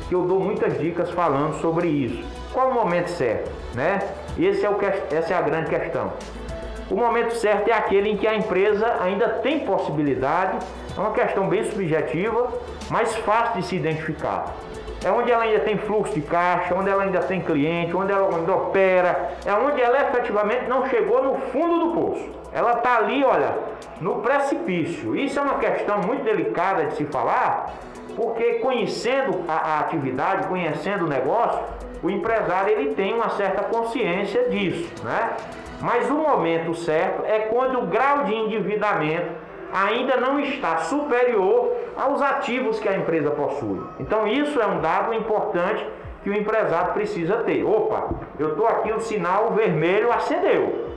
que 0.09 0.15
eu 0.15 0.23
dou 0.23 0.39
muitas 0.41 0.79
dicas 0.79 1.11
falando 1.11 1.55
sobre 1.61 1.89
isso. 1.89 2.23
Qual 2.53 2.71
o 2.71 2.75
momento 2.75 3.09
certo, 3.09 3.51
né? 3.75 4.01
Esse 4.39 4.67
é 4.67 4.71
o 4.71 4.75
que, 4.75 4.85
essa 4.85 5.33
é 5.33 5.37
a 5.37 5.43
grande 5.43 5.71
questão. 5.71 6.13
O 6.91 6.95
momento 6.95 7.35
certo 7.35 7.69
é 7.69 7.73
aquele 7.73 8.11
em 8.11 8.17
que 8.17 8.27
a 8.27 8.35
empresa 8.35 8.97
ainda 9.01 9.29
tem 9.29 9.61
possibilidade, 9.61 10.59
é 10.97 11.01
uma 11.01 11.13
questão 11.13 11.49
bem 11.49 11.65
subjetiva, 11.65 12.49
mas 12.91 13.15
fácil 13.17 13.61
de 13.61 13.67
se 13.67 13.77
identificar 13.77 14.55
é 15.05 15.11
onde 15.11 15.31
ela 15.31 15.45
ainda 15.45 15.61
tem 15.61 15.79
fluxo 15.79 16.15
de 16.15 16.23
caixa, 16.23 16.75
onde 16.75 16.91
ela 16.91 17.05
ainda 17.05 17.21
tem 17.21 17.41
cliente, 17.41 17.97
onde 17.97 18.13
ela 18.13 18.35
ainda 18.35 18.55
opera, 18.55 19.31
é 19.47 19.53
onde 19.55 19.81
ela 19.81 20.01
efetivamente 20.03 20.69
não 20.69 20.87
chegou 20.89 21.23
no 21.23 21.35
fundo 21.53 21.79
do 21.79 21.93
poço. 21.93 22.31
Ela 22.53 22.73
está 22.73 22.97
ali, 22.97 23.25
olha, 23.25 23.55
no 24.01 24.17
precipício. 24.17 25.15
Isso 25.15 25.39
é 25.39 25.43
uma 25.43 25.59
questão 25.59 26.01
muito 26.01 26.25
delicada 26.25 26.87
de 26.87 26.97
se 26.97 27.05
falar, 27.05 27.75
porque 28.17 28.55
conhecendo 28.55 29.45
a, 29.47 29.55
a 29.55 29.81
atividade, 29.81 30.49
conhecendo 30.49 31.05
o 31.05 31.09
negócio, 31.09 31.61
o 32.03 32.11
empresário 32.11 32.73
ele 32.73 32.95
tem 32.95 33.15
uma 33.15 33.31
certa 33.31 33.63
consciência 33.63 34.49
disso, 34.49 34.93
né? 35.05 35.31
Mas 35.81 36.11
o 36.11 36.15
momento 36.15 36.75
certo 36.75 37.25
é 37.25 37.41
quando 37.41 37.79
o 37.79 37.87
grau 37.87 38.25
de 38.25 38.35
endividamento 38.35 39.31
ainda 39.73 40.17
não 40.17 40.41
está 40.41 40.79
superior 40.79 41.73
aos 41.97 42.23
ativos 42.23 42.79
que 42.79 42.89
a 42.89 42.97
empresa 42.97 43.31
possui. 43.31 43.81
Então 43.99 44.27
isso 44.27 44.61
é 44.61 44.67
um 44.67 44.81
dado 44.81 45.13
importante 45.15 45.87
que 46.23 46.31
o 46.31 46.35
empresário 46.35 46.93
precisa 46.93 47.39
ter. 47.39 47.65
Opa, 47.65 48.09
eu 48.39 48.51
estou 48.51 48.67
aqui, 48.67 48.93
o 48.93 49.01
sinal 49.01 49.53
vermelho 49.53 50.13
acendeu, 50.13 50.95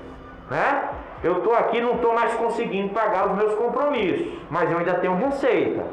né? 0.49 0.89
Eu 1.23 1.37
estou 1.37 1.53
aqui, 1.53 1.79
não 1.79 1.95
estou 1.95 2.13
mais 2.13 2.33
conseguindo 2.33 2.89
pagar 2.93 3.27
os 3.27 3.37
meus 3.37 3.53
compromissos, 3.53 4.27
mas 4.49 4.71
eu 4.71 4.79
ainda 4.79 4.95
tenho 4.95 5.15
receita, 5.15 5.85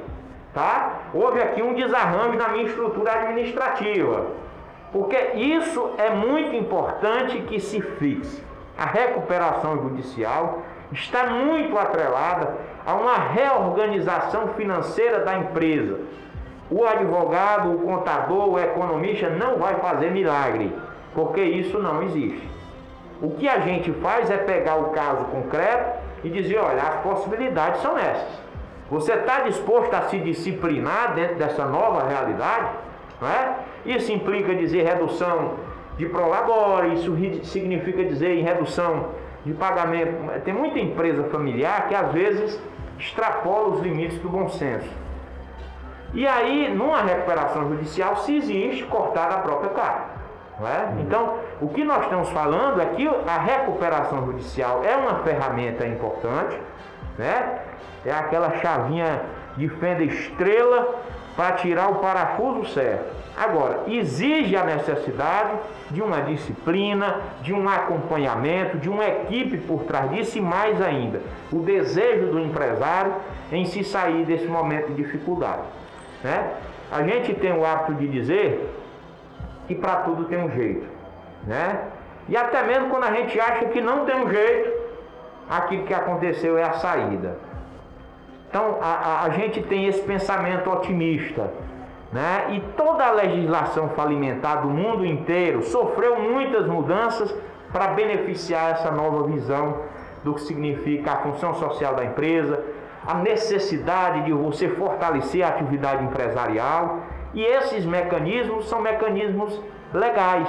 tá? 0.54 1.00
Houve 1.12 1.42
aqui 1.42 1.62
um 1.62 1.74
desarranjo 1.74 2.38
na 2.38 2.48
minha 2.48 2.64
estrutura 2.64 3.12
administrativa, 3.12 4.26
porque 4.90 5.16
isso 5.34 5.90
é 5.98 6.08
muito 6.08 6.56
importante 6.56 7.40
que 7.42 7.60
se 7.60 7.80
fixe. 7.80 8.42
A 8.78 8.86
recuperação 8.86 9.76
judicial 9.82 10.62
está 10.92 11.26
muito 11.26 11.76
atrelada 11.78 12.54
a 12.84 12.94
uma 12.94 13.16
reorganização 13.18 14.48
financeira 14.48 15.20
da 15.20 15.38
empresa. 15.38 16.00
O 16.70 16.84
advogado, 16.84 17.72
o 17.74 17.78
contador, 17.80 18.48
o 18.50 18.58
economista 18.58 19.30
não 19.30 19.58
vai 19.58 19.76
fazer 19.76 20.10
milagre, 20.10 20.74
porque 21.14 21.42
isso 21.42 21.78
não 21.78 22.02
existe. 22.02 22.48
O 23.20 23.30
que 23.30 23.48
a 23.48 23.60
gente 23.60 23.90
faz 23.92 24.30
é 24.30 24.36
pegar 24.36 24.76
o 24.76 24.90
caso 24.90 25.24
concreto 25.26 25.98
e 26.22 26.30
dizer: 26.30 26.58
olha, 26.58 26.82
as 26.82 27.00
possibilidades 27.00 27.80
são 27.82 27.98
essas. 27.98 28.48
Você 28.90 29.12
está 29.12 29.40
disposto 29.40 29.92
a 29.94 30.02
se 30.02 30.18
disciplinar 30.18 31.14
dentro 31.14 31.36
dessa 31.36 31.66
nova 31.66 32.08
realidade? 32.08 32.68
Não 33.20 33.28
é? 33.28 33.54
Isso 33.84 34.12
implica 34.12 34.54
dizer 34.54 34.84
redução 34.84 35.54
de 35.96 36.06
prolabore, 36.06 36.94
isso 36.94 37.14
significa 37.44 38.04
dizer 38.04 38.38
em 38.38 38.42
redução 38.42 39.08
de 39.48 39.54
pagamento. 39.54 40.40
Tem 40.44 40.52
muita 40.52 40.78
empresa 40.78 41.24
familiar 41.24 41.88
que 41.88 41.94
às 41.94 42.12
vezes 42.12 42.60
extrapola 42.98 43.68
os 43.68 43.80
limites 43.80 44.18
do 44.18 44.28
bom 44.28 44.48
senso. 44.48 44.88
E 46.12 46.26
aí, 46.26 46.72
numa 46.74 47.02
recuperação 47.02 47.68
judicial, 47.68 48.16
se 48.16 48.36
existe 48.36 48.84
cortar 48.84 49.30
a 49.30 49.38
própria 49.38 49.70
carga. 49.70 50.18
É? 50.60 51.00
Então, 51.00 51.36
o 51.60 51.68
que 51.68 51.84
nós 51.84 52.02
estamos 52.02 52.30
falando 52.30 52.80
é 52.80 52.86
que 52.86 53.06
a 53.06 53.38
recuperação 53.38 54.26
judicial 54.26 54.82
é 54.84 54.96
uma 54.96 55.20
ferramenta 55.22 55.86
importante, 55.86 56.60
né? 57.16 57.60
é 58.04 58.12
aquela 58.12 58.56
chavinha 58.58 59.22
de 59.58 59.68
fenda 59.68 60.04
estrela 60.04 61.02
para 61.36 61.56
tirar 61.56 61.90
o 61.90 61.96
parafuso 61.96 62.72
certo. 62.72 63.18
Agora, 63.36 63.84
exige 63.86 64.56
a 64.56 64.64
necessidade 64.64 65.56
de 65.90 66.02
uma 66.02 66.20
disciplina, 66.22 67.20
de 67.42 67.52
um 67.52 67.68
acompanhamento, 67.68 68.78
de 68.78 68.88
uma 68.88 69.06
equipe 69.06 69.58
por 69.58 69.84
trás 69.84 70.10
disso 70.10 70.38
e 70.38 70.40
mais 70.40 70.80
ainda, 70.82 71.20
o 71.52 71.60
desejo 71.60 72.26
do 72.26 72.40
empresário 72.40 73.14
em 73.52 73.64
se 73.64 73.84
sair 73.84 74.24
desse 74.24 74.46
momento 74.46 74.88
de 74.88 75.02
dificuldade. 75.02 75.62
Né? 76.24 76.54
A 76.90 77.02
gente 77.02 77.34
tem 77.34 77.52
o 77.52 77.64
hábito 77.64 77.94
de 77.94 78.08
dizer 78.08 78.74
que 79.68 79.74
para 79.74 79.96
tudo 79.96 80.24
tem 80.24 80.38
um 80.38 80.50
jeito. 80.50 80.86
Né? 81.46 81.80
E 82.28 82.36
até 82.36 82.64
mesmo 82.64 82.90
quando 82.90 83.04
a 83.04 83.12
gente 83.12 83.38
acha 83.38 83.66
que 83.66 83.80
não 83.80 84.04
tem 84.04 84.16
um 84.16 84.28
jeito, 84.28 84.72
aquilo 85.48 85.84
que 85.84 85.94
aconteceu 85.94 86.58
é 86.58 86.64
a 86.64 86.72
saída. 86.72 87.38
Então 88.48 88.78
a, 88.80 89.24
a, 89.24 89.30
gente 89.30 89.62
tem 89.62 89.86
esse 89.86 90.00
pensamento 90.02 90.70
otimista 90.70 91.50
né? 92.12 92.46
E 92.50 92.60
toda 92.76 93.06
a 93.06 93.10
legislação 93.10 93.90
falimentar 93.90 94.62
do 94.62 94.68
mundo 94.68 95.04
inteiro 95.04 95.62
sofreu 95.62 96.18
muitas 96.18 96.66
mudanças 96.66 97.34
para 97.70 97.88
beneficiar 97.88 98.72
essa 98.72 98.90
nova 98.90 99.26
visão 99.26 99.82
do 100.24 100.34
que 100.34 100.40
significa 100.40 101.12
a 101.12 101.16
função 101.16 101.54
social 101.54 101.94
da 101.94 102.04
empresa, 102.04 102.64
a 103.06 103.14
necessidade 103.14 104.24
de 104.24 104.32
você 104.32 104.68
fortalecer 104.70 105.44
a 105.44 105.48
atividade 105.48 106.02
empresarial. 106.02 107.00
E 107.34 107.44
esses 107.44 107.84
mecanismos 107.84 108.68
são 108.68 108.80
mecanismos 108.80 109.60
legais, 109.92 110.48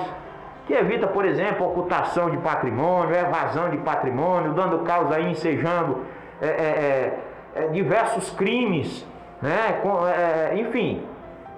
que 0.66 0.74
evita, 0.74 1.08
por 1.08 1.26
exemplo, 1.26 1.68
ocultação 1.68 2.30
de 2.30 2.38
patrimônio, 2.38 3.16
evasão 3.16 3.70
de 3.70 3.78
patrimônio, 3.80 4.54
dando 4.54 4.80
causa 4.80 5.16
aí, 5.16 5.30
ensejando 5.30 6.06
é, 6.42 6.48
é, 6.48 6.50
é, 6.50 7.20
diversos 7.68 8.30
crimes, 8.32 9.06
né? 9.42 9.82
É, 10.16 10.60
enfim, 10.60 11.02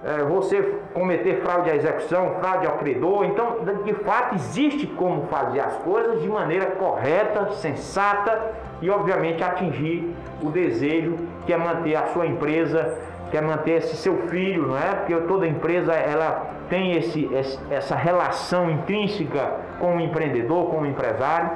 é, 0.04 0.24
você 0.24 0.62
cometer 0.94 1.42
fraude 1.42 1.70
à 1.70 1.76
execução, 1.76 2.36
fraude 2.40 2.66
ao 2.66 2.78
credor. 2.78 3.26
Então, 3.26 3.58
de 3.84 3.94
fato, 3.94 4.36
existe 4.36 4.88
como 4.88 5.28
fazer 5.28 5.60
as 5.60 5.76
coisas 5.78 6.22
de 6.22 6.28
maneira 6.28 6.68
correta, 6.68 7.52
sensata 7.54 8.52
e, 8.82 8.90
obviamente, 8.90 9.44
atingir 9.44 10.14
o 10.42 10.50
desejo 10.50 11.18
que 11.46 11.54
é 11.54 11.58
manter 11.58 11.96
a 11.96 12.08
sua 12.08 12.26
empresa 12.26 12.98
quer 13.32 13.42
manter 13.42 13.78
esse 13.78 13.96
seu 13.96 14.28
filho, 14.28 14.68
não 14.68 14.78
é? 14.78 14.94
Porque 14.94 15.16
toda 15.22 15.48
empresa 15.48 15.94
ela 15.94 16.48
tem 16.70 16.98
esse, 16.98 17.30
essa 17.70 17.96
relação 17.96 18.70
intrínseca 18.70 19.56
com 19.80 19.96
o 19.96 20.02
empreendedor, 20.02 20.70
com 20.70 20.82
o 20.82 20.86
empresário, 20.86 21.52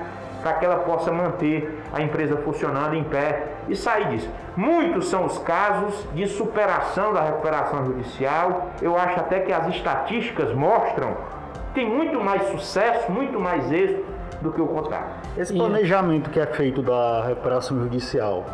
para 0.45 0.53
que 0.53 0.65
ela 0.65 0.75
possa 0.75 1.11
manter 1.11 1.81
a 1.91 2.03
empresa 2.03 2.37
funcionando 2.37 2.93
em 2.93 3.03
pé 3.03 3.47
e 3.67 3.75
sair 3.75 4.09
disso. 4.09 4.29
Muitos 4.55 5.07
são 5.07 5.25
os 5.25 5.39
casos 5.39 6.07
de 6.13 6.27
superação 6.27 7.11
da 7.11 7.21
recuperação 7.23 7.83
judicial. 7.83 8.69
Eu 8.79 8.95
acho 8.95 9.19
até 9.19 9.39
que 9.39 9.51
as 9.51 9.67
estatísticas 9.69 10.53
mostram 10.53 11.17
que 11.69 11.81
tem 11.81 11.89
muito 11.89 12.23
mais 12.23 12.43
sucesso, 12.49 13.11
muito 13.11 13.39
mais 13.39 13.71
êxito 13.71 14.05
do 14.39 14.51
que 14.51 14.61
o 14.61 14.67
contrário. 14.67 15.07
Esse 15.35 15.51
planejamento 15.51 16.29
que 16.29 16.39
é 16.39 16.45
feito 16.45 16.83
da 16.83 17.25
recuperação 17.25 17.79
judicial 17.79 18.45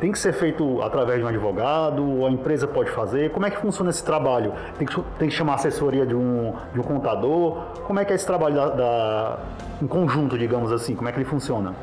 tem 0.00 0.12
que 0.12 0.18
ser 0.18 0.32
feito 0.32 0.82
através 0.82 1.18
de 1.18 1.24
um 1.24 1.28
advogado, 1.28 2.04
ou 2.04 2.26
a 2.26 2.30
empresa 2.30 2.66
pode 2.66 2.90
fazer? 2.90 3.30
Como 3.30 3.46
é 3.46 3.50
que 3.50 3.56
funciona 3.56 3.90
esse 3.90 4.04
trabalho? 4.04 4.52
Tem 4.78 4.86
que, 4.86 5.00
tem 5.18 5.28
que 5.28 5.34
chamar 5.34 5.54
assessoria 5.54 6.04
de 6.04 6.14
um, 6.14 6.54
de 6.72 6.80
um 6.80 6.82
contador? 6.82 7.62
Como 7.84 7.98
é 7.98 8.04
que 8.04 8.12
é 8.12 8.16
esse 8.16 8.26
trabalho 8.26 8.54
da, 8.54 8.68
da 8.68 9.38
em 9.80 9.86
conjunto, 9.86 10.36
digamos 10.36 10.70
assim? 10.70 10.94
Como 10.94 11.08
é 11.08 11.12
que 11.12 11.18
ele 11.18 11.24
funciona? 11.24 11.74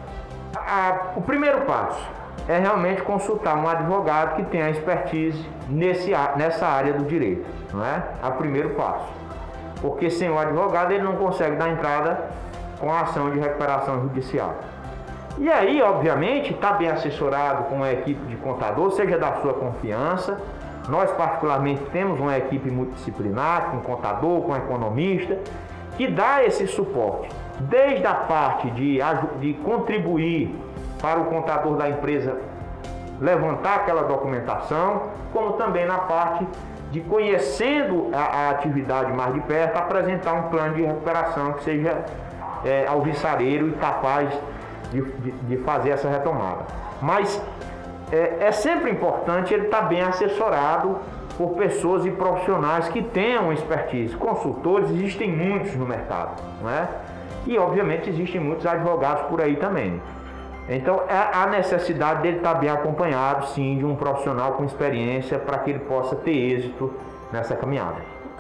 A, 0.56 1.14
o 1.16 1.22
primeiro 1.22 1.62
passo 1.62 2.02
é 2.48 2.60
realmente 2.60 3.02
consultar 3.02 3.58
um 3.58 3.68
advogado 3.68 4.36
que 4.36 4.44
tenha 4.44 4.70
expertise 4.70 5.44
nesse, 5.70 6.12
nessa 6.36 6.68
área 6.68 6.94
do 6.94 7.06
direito, 7.06 7.46
não 7.74 7.84
é? 7.84 8.04
É 8.22 8.28
o 8.28 8.34
primeiro 8.34 8.72
passo. 8.72 9.08
Porque 9.82 10.10
sem 10.10 10.30
o 10.30 10.38
advogado 10.38 10.92
ele 10.92 11.04
não 11.04 11.16
consegue 11.16 11.56
dar 11.56 11.70
entrada 11.70 12.26
com 12.80 12.92
a 12.92 13.02
ação 13.02 13.32
de 13.32 13.40
recuperação 13.40 14.02
judicial. 14.02 14.56
E 15.38 15.50
aí, 15.50 15.82
obviamente, 15.82 16.54
está 16.54 16.74
bem 16.74 16.90
assessorado 16.90 17.64
com 17.64 17.76
uma 17.76 17.92
equipe 17.92 18.24
de 18.28 18.36
contador, 18.36 18.92
seja 18.92 19.18
da 19.18 19.34
sua 19.42 19.54
confiança. 19.54 20.40
Nós, 20.88 21.12
particularmente, 21.12 21.82
temos 21.92 22.20
uma 22.20 22.38
equipe 22.38 22.70
multidisciplinar, 22.70 23.72
com 23.72 23.80
contador, 23.80 24.42
com 24.42 24.56
economista, 24.56 25.40
que 25.98 26.08
dá 26.08 26.44
esse 26.44 26.68
suporte, 26.68 27.30
desde 27.62 28.06
a 28.06 28.14
parte 28.14 28.70
de, 28.72 29.00
de 29.40 29.54
contribuir 29.56 30.56
para 31.02 31.20
o 31.20 31.26
contador 31.26 31.78
da 31.78 31.90
empresa 31.90 32.38
levantar 33.20 33.78
aquela 33.78 34.04
documentação, 34.04 35.04
como 35.32 35.54
também 35.54 35.86
na 35.86 36.00
parte 36.00 36.46
de 36.92 37.00
conhecendo 37.02 38.10
a, 38.14 38.20
a 38.20 38.50
atividade 38.52 39.12
mais 39.14 39.34
de 39.34 39.40
perto, 39.42 39.78
apresentar 39.78 40.34
um 40.34 40.44
plano 40.50 40.76
de 40.76 40.84
recuperação 40.84 41.54
que 41.54 41.64
seja 41.64 42.06
é, 42.64 42.86
alvissareiro 42.88 43.70
e 43.70 43.72
capaz 43.74 44.30
de, 45.02 45.32
de, 45.32 45.58
fazer 45.58 45.90
essa 45.90 46.08
retomada. 46.08 46.66
Mas 47.02 47.42
é, 48.12 48.38
é 48.48 48.52
sempre 48.52 48.92
importante 48.92 49.54
ele 49.54 49.66
estar 49.66 49.82
tá 49.82 49.88
bem 49.88 50.02
assessorado 50.02 51.00
por 51.38 51.56
pessoas 51.56 52.06
e 52.06 52.12
profissionais 52.12 52.88
que 52.90 53.02
tenham 53.02 53.52
expertise. 53.52 54.16
Consultores 54.16 54.90
existem 54.92 55.32
muitos 55.32 55.76
no 55.76 55.86
mercado, 55.86 56.42
não 56.62 56.70
é? 56.70 56.88
E 57.46 57.58
obviamente 57.58 58.10
existem 58.10 58.40
muitos 58.40 58.66
advogados 58.66 59.24
por 59.24 59.42
aí 59.42 59.56
também. 59.56 60.00
Então 60.70 61.02
é 61.10 61.36
a 61.36 61.48
necessidade 61.48 62.22
dele 62.22 62.38
estar 62.38 62.54
tá 62.54 62.60
bem 62.60 62.70
acompanhado, 62.70 63.48
sim, 63.48 63.78
de 63.78 63.84
um 63.86 63.96
profissional 63.96 64.54
com 64.54 64.64
experiência 64.64 65.38
para 65.40 65.58
que 65.58 65.72
ele 65.72 65.80
possa 65.80 66.16
ter 66.16 66.32
êxito 66.32 66.94
nessa 67.32 67.56
caminhada. 67.56 67.98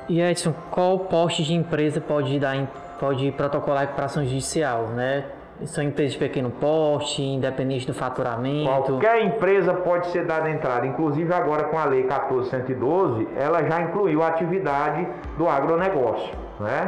E 0.08 0.22
Edson, 0.22 0.54
qual 0.70 1.00
poste 1.00 1.44
de 1.44 1.54
empresa 1.54 2.00
pode 2.00 2.40
dar 2.40 2.56
pode 3.00 3.32
protocolar 3.32 3.82
recuperação 3.82 4.24
judicial, 4.24 4.84
né? 4.88 5.26
São 5.66 5.84
empresas 5.84 6.14
de 6.14 6.20
pequeno 6.20 6.50
porte, 6.50 7.22
independente 7.22 7.88
do 7.88 7.94
faturamento. 7.94 8.92
Qualquer 8.94 9.24
empresa 9.24 9.74
pode 9.74 10.08
ser 10.08 10.26
dada 10.26 10.50
entrada. 10.50 10.86
Inclusive 10.86 11.34
agora 11.34 11.64
com 11.66 11.78
a 11.78 11.86
lei 11.86 12.04
14112, 12.04 13.28
ela 13.36 13.64
já 13.64 13.82
incluiu 13.82 14.22
a 14.24 14.28
atividade 14.28 15.08
do 15.38 15.48
agronegócio, 15.48 16.34
né? 16.60 16.88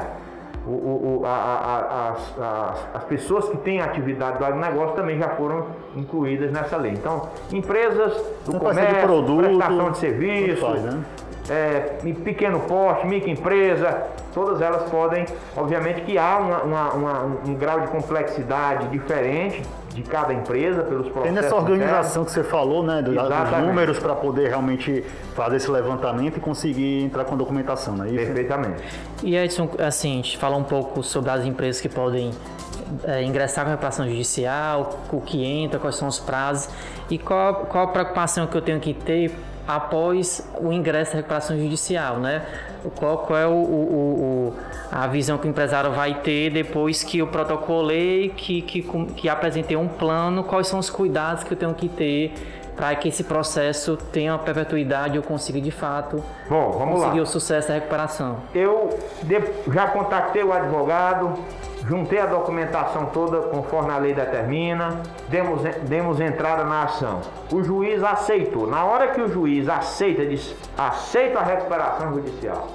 O, 0.68 0.72
o, 0.72 1.22
a, 1.24 1.30
a, 1.30 2.10
as, 2.10 2.40
as, 2.40 2.88
as, 2.96 3.04
pessoas 3.04 3.48
que 3.50 3.58
têm 3.58 3.82
atividade 3.82 4.40
do 4.40 4.46
agronegócio 4.46 4.96
também 4.96 5.16
já 5.20 5.30
foram 5.30 5.68
incluídas 5.96 6.52
nessa 6.52 6.76
lei. 6.76 6.92
Então, 6.94 7.30
empresas 7.54 8.14
do 8.44 8.54
Não 8.54 8.60
comércio, 8.60 8.96
de 8.96 9.02
produto, 9.02 9.44
prestação 9.44 9.92
de 9.92 9.98
serviço, 10.00 10.66
faz, 10.66 10.82
né? 10.82 11.04
É, 11.50 11.98
pequeno 12.24 12.60
porte, 12.62 13.06
microempresa, 13.06 14.04
todas 14.34 14.62
elas 14.62 14.90
podem, 14.90 15.26
obviamente 15.56 16.02
que 16.02 16.18
há 16.18 16.38
uma, 16.38 16.64
uma, 16.64 16.94
uma, 16.94 17.24
um 17.46 17.54
grau 17.56 17.82
de 17.82 17.88
complexidade 17.88 18.88
diferente 18.88 19.62
de 19.94 20.02
cada 20.02 20.34
empresa 20.34 20.84
pelos 20.84 21.08
processos. 21.08 21.36
Tem 21.36 21.46
essa 21.46 21.56
organização 21.56 22.24
internos. 22.24 22.28
que 22.28 22.32
você 22.32 22.44
falou, 22.44 22.84
né, 22.84 23.02
dos 23.02 23.16
números 23.66 23.98
para 23.98 24.14
poder 24.14 24.50
realmente 24.50 25.04
fazer 25.34 25.56
esse 25.56 25.72
levantamento 25.72 26.38
e 26.38 26.40
conseguir 26.42 27.04
entrar 27.04 27.24
com 27.24 27.36
a 27.36 27.38
documentação, 27.38 27.96
não 27.96 28.06
é 28.06 28.10
isso? 28.10 28.26
Perfeitamente. 28.26 28.84
E 29.24 29.38
Edson, 29.38 29.70
assim, 29.80 30.12
a 30.12 30.16
gente 30.16 30.38
fala 30.38 30.58
um 30.58 30.64
pouco 30.64 31.02
sobre 31.02 31.32
as 31.32 31.46
empresas 31.46 31.82
que 31.82 31.88
podem 31.88 32.32
é, 33.06 33.24
ingressar 33.24 33.64
com 33.64 33.70
a 33.70 33.72
recuperação 33.72 34.06
judicial, 34.06 35.00
o 35.12 35.22
que 35.22 35.46
entra, 35.46 35.80
quais 35.80 35.96
são 35.96 36.10
os 36.10 36.20
prazos 36.20 36.70
e 37.10 37.18
qual, 37.18 37.66
qual 37.68 37.86
a 37.86 37.88
preocupação 37.88 38.48
que 38.48 38.56
eu 38.58 38.62
tenho 38.62 38.82
que 38.82 38.94
ter 38.94 39.32
após 39.68 40.48
o 40.60 40.72
ingresso 40.72 41.12
da 41.12 41.18
recuperação 41.18 41.58
judicial, 41.58 42.18
né? 42.18 42.46
Qual, 42.96 43.20
qual 43.20 43.40
é 43.40 43.48
o, 43.48 43.52
o, 43.52 43.54
o, 43.54 44.54
a 44.92 45.08
visão 45.08 45.38
que 45.38 45.48
o 45.48 45.50
empresário 45.50 45.92
vai 45.92 46.22
ter 46.22 46.52
depois 46.52 47.04
que 47.04 47.20
eu 47.20 47.28
protocolei, 47.28 48.30
que, 48.30 48.62
que, 48.62 48.82
que 49.16 49.28
apresentei 49.28 49.76
um 49.76 49.88
plano, 49.88 50.44
quais 50.44 50.68
são 50.68 50.78
os 50.78 50.90
cuidados 50.90 51.44
que 51.44 51.52
eu 51.52 51.58
tenho 51.58 51.74
que 51.74 51.90
ter 51.90 52.34
para 52.76 52.94
que 52.96 53.08
esse 53.08 53.24
processo 53.24 53.98
tenha 54.12 54.34
uma 54.34 54.40
perpetuidade 54.40 55.16
e 55.16 55.18
eu 55.18 55.24
consiga 55.24 55.62
de 55.62 55.72
fato 55.72 56.22
Bom, 56.50 56.72
conseguir 56.72 57.18
lá. 57.18 57.24
o 57.24 57.26
sucesso 57.26 57.70
da 57.70 57.76
recuperação. 57.76 58.38
Eu 58.54 58.90
já 59.72 59.88
contactei 59.88 60.44
o 60.44 60.52
advogado, 60.52 61.34
juntei 61.88 62.20
a 62.20 62.26
documentação 62.26 63.08
toda 63.08 63.42
conforme 63.50 63.92
a 63.92 63.98
lei 63.98 64.14
determina, 64.14 65.02
demos, 65.30 65.62
demos 65.88 66.20
entrada 66.20 66.64
na 66.64 66.84
ação. 66.84 67.22
O 67.52 67.64
juiz 67.64 68.04
aceitou. 68.04 68.68
Na 68.68 68.84
hora 68.86 69.10
que 69.10 69.22
o 69.22 69.32
juiz 69.32 69.70
aceita, 69.70 70.26
diz, 70.26 70.56
aceita 70.78 71.40
a 71.40 71.44
recuperação 71.44 72.14
judicial, 72.14 72.68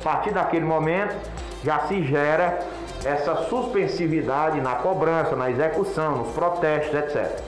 a 0.00 0.04
partir 0.04 0.32
daquele 0.32 0.64
momento 0.64 1.14
já 1.62 1.80
se 1.80 2.02
gera 2.02 2.58
essa 3.04 3.36
suspensividade 3.48 4.60
na 4.60 4.74
cobrança, 4.76 5.36
na 5.36 5.50
execução, 5.50 6.18
nos 6.18 6.32
protestos, 6.32 6.94
etc. 6.94 7.40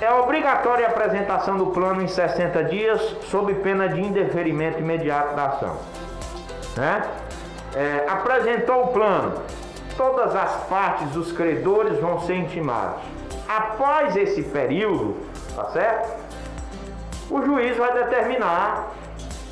É 0.00 0.12
obrigatória 0.12 0.86
a 0.86 0.90
apresentação 0.90 1.56
do 1.56 1.68
plano 1.68 2.02
em 2.02 2.08
60 2.08 2.64
dias, 2.64 3.00
sob 3.30 3.54
pena 3.54 3.88
de 3.88 4.00
indeferimento 4.00 4.78
imediato 4.78 5.34
da 5.34 5.46
ação. 5.46 5.76
Né? 6.76 7.02
É, 7.76 8.06
apresentou 8.08 8.84
o 8.84 8.88
plano, 8.88 9.34
todas 9.98 10.34
as 10.34 10.64
partes 10.64 11.10
dos 11.10 11.30
credores 11.30 12.00
vão 12.00 12.20
ser 12.20 12.36
intimados. 12.36 13.02
Após 13.46 14.16
esse 14.16 14.42
período, 14.42 15.14
tá 15.54 15.66
certo? 15.66 16.26
O 17.30 17.42
juiz 17.42 17.76
vai 17.76 17.92
determinar 17.92 18.92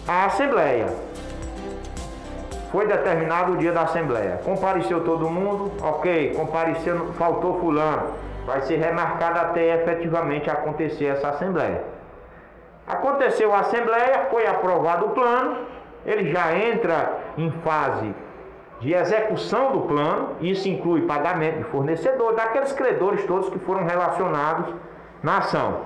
a 0.09 0.25
assembleia. 0.25 0.87
Foi 2.73 2.87
determinado 2.87 3.53
o 3.53 3.57
dia 3.57 3.73
da 3.73 3.83
assembleia. 3.83 4.41
Compareceu 4.43 5.05
todo 5.05 5.29
mundo, 5.29 5.71
ok. 5.83 6.35
Compareceu, 6.35 7.13
faltou 7.13 7.61
fulano. 7.61 8.15
Vai 8.47 8.63
ser 8.63 8.77
remarcado 8.77 9.39
até 9.39 9.77
efetivamente 9.77 10.51
acontecer 10.51 11.07
essa 11.07 11.29
assembleia. 11.29 11.85
Aconteceu 12.87 13.55
a 13.55 13.61
assembleia, 13.61 14.27
foi 14.31 14.47
aprovado 14.47 15.07
o 15.07 15.11
plano, 15.11 15.59
ele 16.05 16.31
já 16.31 16.57
entra 16.57 17.19
em 17.37 17.51
fase 17.51 18.15
de 18.81 18.93
execução 18.93 19.73
do 19.73 19.81
plano, 19.83 20.37
isso 20.41 20.69
inclui 20.69 21.03
pagamento 21.03 21.59
de 21.59 21.65
fornecedor, 21.65 22.35
daqueles 22.35 22.73
credores 22.73 23.25
todos 23.25 23.49
que 23.49 23.59
foram 23.61 23.85
relacionados 23.85 24.75
na 25.23 25.39
ação. 25.39 25.81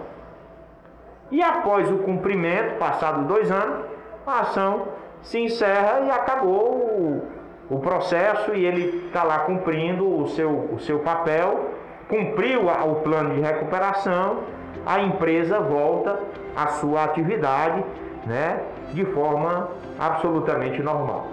E 1.30 1.42
após 1.42 1.90
o 1.90 1.98
cumprimento, 1.98 2.78
passados 2.78 3.26
dois 3.26 3.50
anos, 3.50 3.84
a 4.26 4.40
ação 4.40 4.88
se 5.22 5.38
encerra 5.38 6.00
e 6.06 6.10
acabou 6.10 6.74
o, 6.74 7.22
o 7.70 7.78
processo 7.78 8.54
e 8.54 8.64
ele 8.64 9.06
está 9.06 9.22
lá 9.22 9.40
cumprindo 9.40 10.20
o 10.20 10.26
seu, 10.28 10.50
o 10.50 10.80
seu 10.80 11.00
papel, 11.00 11.70
cumpriu 12.08 12.68
a, 12.70 12.84
o 12.84 12.96
plano 12.96 13.34
de 13.34 13.40
recuperação, 13.40 14.38
a 14.86 15.00
empresa 15.00 15.60
volta 15.60 16.18
à 16.56 16.68
sua 16.68 17.04
atividade 17.04 17.84
né, 18.28 18.60
de 18.92 19.04
forma 19.06 19.70
absolutamente 19.98 20.82
normal. 20.82 21.28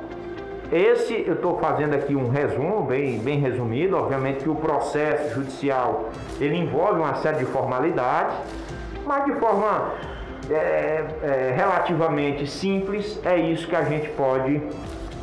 Esse 0.71 1.23
eu 1.27 1.35
estou 1.35 1.59
fazendo 1.59 1.93
aqui 1.93 2.15
um 2.15 2.29
resumo 2.29 2.83
bem, 2.83 3.19
bem 3.19 3.39
resumido. 3.39 3.97
Obviamente 3.97 4.43
que 4.43 4.49
o 4.49 4.55
processo 4.55 5.35
judicial 5.35 6.09
ele 6.39 6.57
envolve 6.57 6.99
uma 6.99 7.15
série 7.15 7.37
de 7.37 7.45
formalidades, 7.45 8.35
mas 9.05 9.25
de 9.25 9.33
forma 9.33 9.91
é, 10.49 11.05
é, 11.21 11.53
relativamente 11.55 12.47
simples 12.47 13.19
é 13.23 13.37
isso 13.37 13.67
que 13.67 13.75
a 13.75 13.83
gente 13.83 14.09
pode 14.09 14.61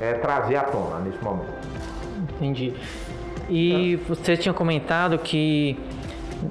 é, 0.01 0.15
trazer 0.15 0.57
à 0.57 0.63
tona 0.63 1.01
nesse 1.01 1.23
momento. 1.23 1.53
Entendi. 2.37 2.75
E 3.49 3.97
você 4.09 4.37
tinha 4.37 4.55
comentado 4.55 5.19
que 5.19 5.77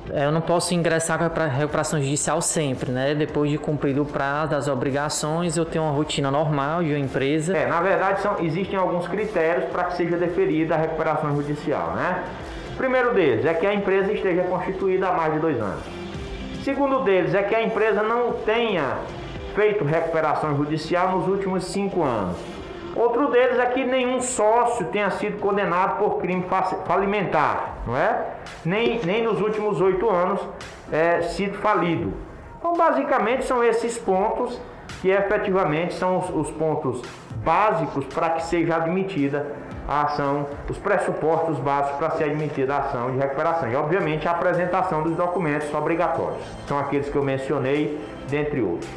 eu 0.09 0.31
não 0.31 0.41
posso 0.41 0.73
ingressar 0.73 1.29
para 1.29 1.47
recuperação 1.47 1.99
judicial 2.01 2.41
sempre, 2.41 2.91
né? 2.91 3.13
Depois 3.13 3.49
de 3.49 3.57
cumprido 3.57 4.01
o 4.03 4.05
prazo 4.05 4.51
das 4.51 4.67
obrigações, 4.67 5.57
eu 5.57 5.65
tenho 5.65 5.83
uma 5.83 5.93
rotina 5.93 6.31
normal 6.31 6.83
de 6.83 6.89
uma 6.89 6.99
empresa. 6.99 7.55
É, 7.55 7.67
na 7.67 7.81
verdade, 7.81 8.21
são, 8.21 8.37
existem 8.39 8.77
alguns 8.77 9.07
critérios 9.07 9.65
para 9.65 9.85
que 9.85 9.97
seja 9.97 10.17
deferida 10.17 10.75
a 10.75 10.77
recuperação 10.77 11.35
judicial, 11.35 11.93
né? 11.93 12.23
Primeiro 12.77 13.13
deles 13.13 13.45
é 13.45 13.53
que 13.53 13.65
a 13.65 13.73
empresa 13.73 14.11
esteja 14.11 14.43
constituída 14.43 15.09
há 15.09 15.13
mais 15.13 15.33
de 15.33 15.39
dois 15.39 15.59
anos. 15.59 15.83
Segundo 16.63 17.03
deles 17.03 17.33
é 17.33 17.43
que 17.43 17.53
a 17.53 17.61
empresa 17.61 18.01
não 18.01 18.33
tenha 18.45 18.97
feito 19.55 19.83
recuperação 19.83 20.55
judicial 20.55 21.17
nos 21.17 21.27
últimos 21.27 21.65
cinco 21.65 22.03
anos. 22.03 22.37
Outro 22.95 23.27
deles 23.29 23.57
é 23.57 23.65
que 23.67 23.83
nenhum 23.83 24.19
sócio 24.21 24.85
tenha 24.87 25.09
sido 25.11 25.39
condenado 25.39 25.97
por 25.97 26.19
crime 26.19 26.45
falimentar, 26.85 27.77
não 27.87 27.95
é? 27.95 28.25
Nem, 28.65 28.99
nem 29.05 29.23
nos 29.23 29.39
últimos 29.39 29.79
oito 29.79 30.09
anos 30.09 30.41
é, 30.91 31.21
sido 31.21 31.57
falido. 31.59 32.13
Então, 32.59 32.73
basicamente, 32.73 33.45
são 33.45 33.63
esses 33.63 33.97
pontos 33.97 34.59
que 35.01 35.09
efetivamente 35.09 35.93
são 35.93 36.19
os, 36.19 36.29
os 36.29 36.51
pontos 36.51 37.01
básicos 37.37 38.05
para 38.05 38.31
que 38.31 38.43
seja 38.43 38.75
admitida 38.75 39.55
a 39.87 40.03
ação, 40.03 40.45
os 40.69 40.77
pressupostos 40.77 41.57
básicos 41.59 41.97
para 41.97 42.11
ser 42.11 42.25
admitida 42.25 42.75
a 42.75 42.79
ação 42.79 43.11
de 43.11 43.17
recuperação. 43.17 43.71
E, 43.71 43.75
obviamente, 43.75 44.27
a 44.27 44.31
apresentação 44.31 45.01
dos 45.01 45.15
documentos 45.15 45.73
obrigatórios. 45.73 46.43
São 46.67 46.77
aqueles 46.77 47.09
que 47.09 47.15
eu 47.15 47.23
mencionei, 47.23 47.99
dentre 48.29 48.61
outros. 48.61 48.89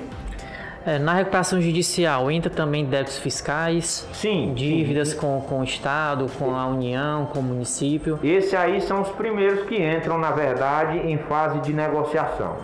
É, 0.86 0.98
na 0.98 1.14
recuperação 1.14 1.60
judicial, 1.62 2.30
entra 2.30 2.50
também 2.50 2.84
débitos 2.84 3.18
fiscais? 3.18 4.06
Sim. 4.12 4.52
Dívidas 4.54 5.08
sim. 5.08 5.16
Com, 5.16 5.40
com 5.40 5.60
o 5.60 5.64
Estado, 5.64 6.30
com 6.38 6.54
a 6.54 6.66
União, 6.66 7.24
com 7.26 7.38
o 7.38 7.42
município? 7.42 8.18
Esses 8.22 8.52
aí 8.52 8.82
são 8.82 9.00
os 9.00 9.08
primeiros 9.10 9.66
que 9.66 9.82
entram, 9.82 10.18
na 10.18 10.30
verdade, 10.30 10.98
em 10.98 11.16
fase 11.16 11.60
de 11.60 11.72
negociação. 11.72 12.58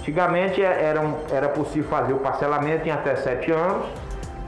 Antigamente 0.00 0.60
é, 0.60 0.84
era, 0.84 1.00
era 1.30 1.48
possível 1.48 1.88
fazer 1.88 2.12
o 2.12 2.18
parcelamento 2.18 2.88
em 2.88 2.90
até 2.90 3.14
sete 3.14 3.52
anos. 3.52 3.86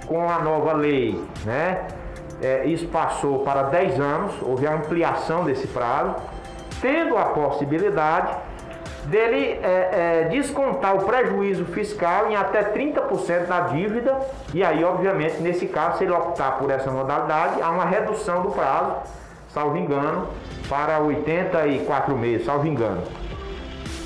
Com 0.06 0.28
a 0.28 0.40
nova 0.40 0.72
lei, 0.72 1.20
né? 1.44 1.86
É, 2.42 2.66
isso 2.66 2.86
passou 2.88 3.40
para 3.40 3.62
10 3.62 3.98
anos, 3.98 4.34
houve 4.42 4.66
a 4.66 4.74
ampliação 4.74 5.44
desse 5.44 5.66
prazo, 5.68 6.14
tendo 6.80 7.16
a 7.16 7.24
possibilidade 7.26 8.36
dele 9.06 9.58
é, 9.62 10.24
é, 10.24 10.28
descontar 10.30 10.96
o 10.96 11.04
prejuízo 11.04 11.64
fiscal 11.66 12.30
em 12.30 12.36
até 12.36 12.62
30% 12.62 13.46
da 13.46 13.60
dívida, 13.60 14.18
e 14.52 14.64
aí, 14.64 14.84
obviamente, 14.84 15.40
nesse 15.40 15.66
caso, 15.66 15.98
se 15.98 16.04
ele 16.04 16.12
optar 16.12 16.58
por 16.58 16.70
essa 16.70 16.90
modalidade, 16.90 17.60
há 17.62 17.70
uma 17.70 17.84
redução 17.84 18.42
do 18.42 18.50
prazo, 18.50 18.96
salvo 19.52 19.76
engano, 19.76 20.28
para 20.68 20.98
84 20.98 22.16
meses, 22.16 22.46
salvo 22.46 22.66
engano. 22.66 23.02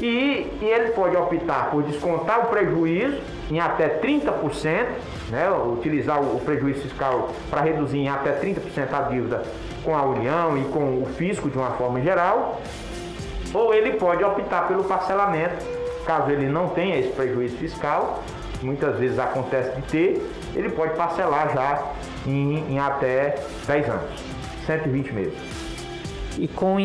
E, 0.00 0.50
e 0.60 0.64
ele 0.64 0.92
pode 0.92 1.14
optar 1.14 1.70
por 1.70 1.82
descontar 1.82 2.40
o 2.40 2.46
prejuízo 2.46 3.18
em 3.50 3.60
até 3.60 3.88
30%, 3.88 4.86
né, 5.30 5.50
utilizar 5.50 6.22
o 6.22 6.40
prejuízo 6.40 6.82
fiscal 6.82 7.28
para 7.50 7.60
reduzir 7.60 7.98
em 7.98 8.08
até 8.08 8.32
30% 8.32 8.92
a 8.92 9.02
dívida 9.02 9.42
com 9.84 9.96
a 9.96 10.02
União 10.02 10.56
e 10.56 10.64
com 10.64 11.02
o 11.02 11.06
fisco 11.16 11.50
de 11.50 11.58
uma 11.58 11.70
forma 11.72 12.00
geral, 12.00 12.60
ou 13.52 13.74
ele 13.74 13.92
pode 13.92 14.22
optar 14.24 14.68
pelo 14.68 14.84
parcelamento, 14.84 15.64
caso 16.06 16.30
ele 16.30 16.48
não 16.48 16.68
tenha 16.68 16.98
esse 16.98 17.10
prejuízo 17.10 17.56
fiscal, 17.56 18.22
muitas 18.62 18.98
vezes 18.98 19.18
acontece 19.18 19.74
de 19.76 19.82
ter, 19.82 20.32
ele 20.54 20.70
pode 20.70 20.94
parcelar 20.94 21.52
já 21.54 21.82
em, 22.26 22.72
em 22.72 22.78
até 22.78 23.36
10 23.66 23.88
anos, 23.88 24.10
120 24.66 25.12
meses. 25.12 25.60
E 26.38 26.46
com 26.48 26.76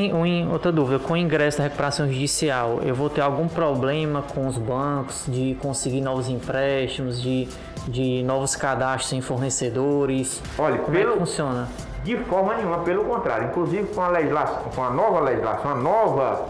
outra 0.51 0.71
dúvida, 0.71 0.99
com 0.99 1.13
o 1.13 1.17
ingresso 1.17 1.59
da 1.59 1.65
recuperação 1.65 2.07
judicial, 2.07 2.81
eu 2.83 2.95
vou 2.95 3.09
ter 3.09 3.21
algum 3.21 3.47
problema 3.47 4.21
com 4.21 4.47
os 4.47 4.57
bancos 4.57 5.25
de 5.27 5.55
conseguir 5.61 6.01
novos 6.01 6.27
empréstimos, 6.27 7.21
de, 7.21 7.47
de 7.87 8.23
novos 8.23 8.55
cadastros 8.55 9.13
em 9.13 9.21
fornecedores? 9.21 10.41
Olha, 10.57 10.79
como 10.79 10.97
pelo, 10.97 11.09
é 11.11 11.13
que 11.13 11.19
funciona? 11.19 11.69
De 12.05 12.15
forma 12.17 12.53
nenhuma, 12.53 12.79
pelo 12.81 13.03
contrário. 13.03 13.47
Inclusive 13.47 13.87
com 13.95 13.99
a 13.99 14.09
legislação, 14.09 14.61
com 14.75 14.83
a 14.83 14.91
nova 14.91 15.21
legislação, 15.21 15.71
a 15.71 15.75
nova, 15.75 16.45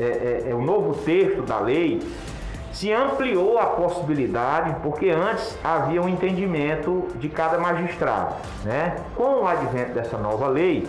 é, 0.00 0.04
é, 0.04 0.46
é, 0.50 0.54
o 0.54 0.62
novo 0.62 0.94
texto 0.94 1.42
da 1.42 1.60
lei, 1.60 2.00
se 2.72 2.90
ampliou 2.90 3.58
a 3.58 3.66
possibilidade, 3.66 4.76
porque 4.82 5.10
antes 5.10 5.58
havia 5.62 6.00
um 6.00 6.08
entendimento 6.08 7.06
de 7.16 7.28
cada 7.28 7.58
magistrado. 7.58 8.34
Né? 8.64 8.96
Com 9.14 9.42
o 9.42 9.46
advento 9.46 9.92
dessa 9.92 10.16
nova 10.16 10.48
lei, 10.48 10.88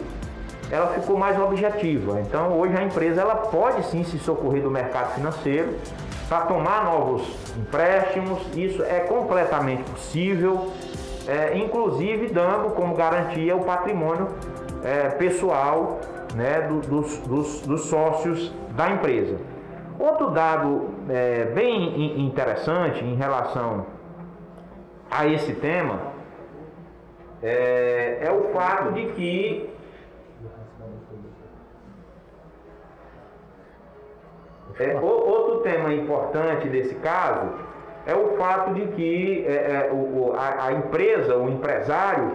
ela 0.71 0.88
ficou 0.93 1.17
mais 1.17 1.38
objetiva. 1.38 2.21
Então 2.21 2.58
hoje 2.58 2.73
a 2.78 2.84
empresa 2.84 3.19
ela 3.19 3.36
pode 3.36 3.86
sim 3.88 4.06
se 4.06 4.17
socorrer 4.17 4.63
do 4.63 4.71
mercado 4.71 5.13
financeiro 5.13 5.75
para 6.30 6.45
tomar 6.45 6.86
novos 6.86 7.28
empréstimos. 7.58 8.39
Isso 8.56 8.82
é 8.82 9.01
completamente 9.01 9.84
possível 9.84 10.71
é, 11.27 11.57
inclusive 11.57 12.27
dando 12.27 12.71
como 12.71 12.95
garantia 12.95 13.55
o 13.55 13.63
patrimônio 13.63 14.27
é, 14.83 15.09
pessoal 15.09 15.99
né, 16.35 16.61
do, 16.61 16.79
dos, 16.81 17.17
dos, 17.19 17.61
dos, 17.61 17.85
sócios 17.85 18.53
da 18.75 18.89
empresa. 18.89 19.38
Outro 19.97 20.31
dado 20.31 20.89
é, 21.09 21.45
bem 21.45 22.21
interessante 22.25 23.03
em 23.03 23.15
relação 23.15 23.85
a 25.09 25.25
esse 25.27 25.53
tema 25.53 26.13
é, 27.41 28.19
é 28.21 28.31
o 28.31 28.53
fato 28.53 28.91
de 28.93 29.05
que 29.13 29.69
é, 34.79 34.99
outro 34.99 35.61
tema 35.61 35.93
importante 35.93 36.67
desse 36.67 36.95
caso 36.95 37.53
é 38.05 38.13
o 38.13 38.37
fato 38.37 38.73
de 38.73 38.87
que 38.87 39.45
é, 39.47 39.51
é, 39.51 39.89
o, 39.91 40.33
a, 40.35 40.67
a, 40.67 40.73
empresa, 40.73 41.37
o 41.37 41.49
empresário, 41.49 42.31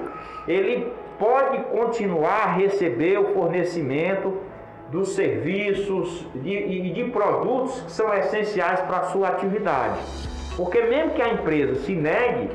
ele 0.49 0.93
pode 1.19 1.59
continuar 1.65 2.45
a 2.45 2.53
receber 2.53 3.19
o 3.19 3.33
fornecimento 3.33 4.39
dos 4.91 5.15
serviços 5.15 6.27
e 6.35 6.39
de, 6.39 6.93
de, 6.93 7.05
produtos 7.11 7.81
que 7.83 7.93
são 7.93 8.13
essenciais 8.15 8.81
para 8.81 8.99
a 8.99 9.03
sua 9.05 9.29
atividade. 9.29 10.01
Porque 10.57 10.83
mesmo 10.83 11.13
que 11.13 11.23
a 11.23 11.29
empresa 11.29 11.77
se 11.77 11.95
negue, 11.95 12.51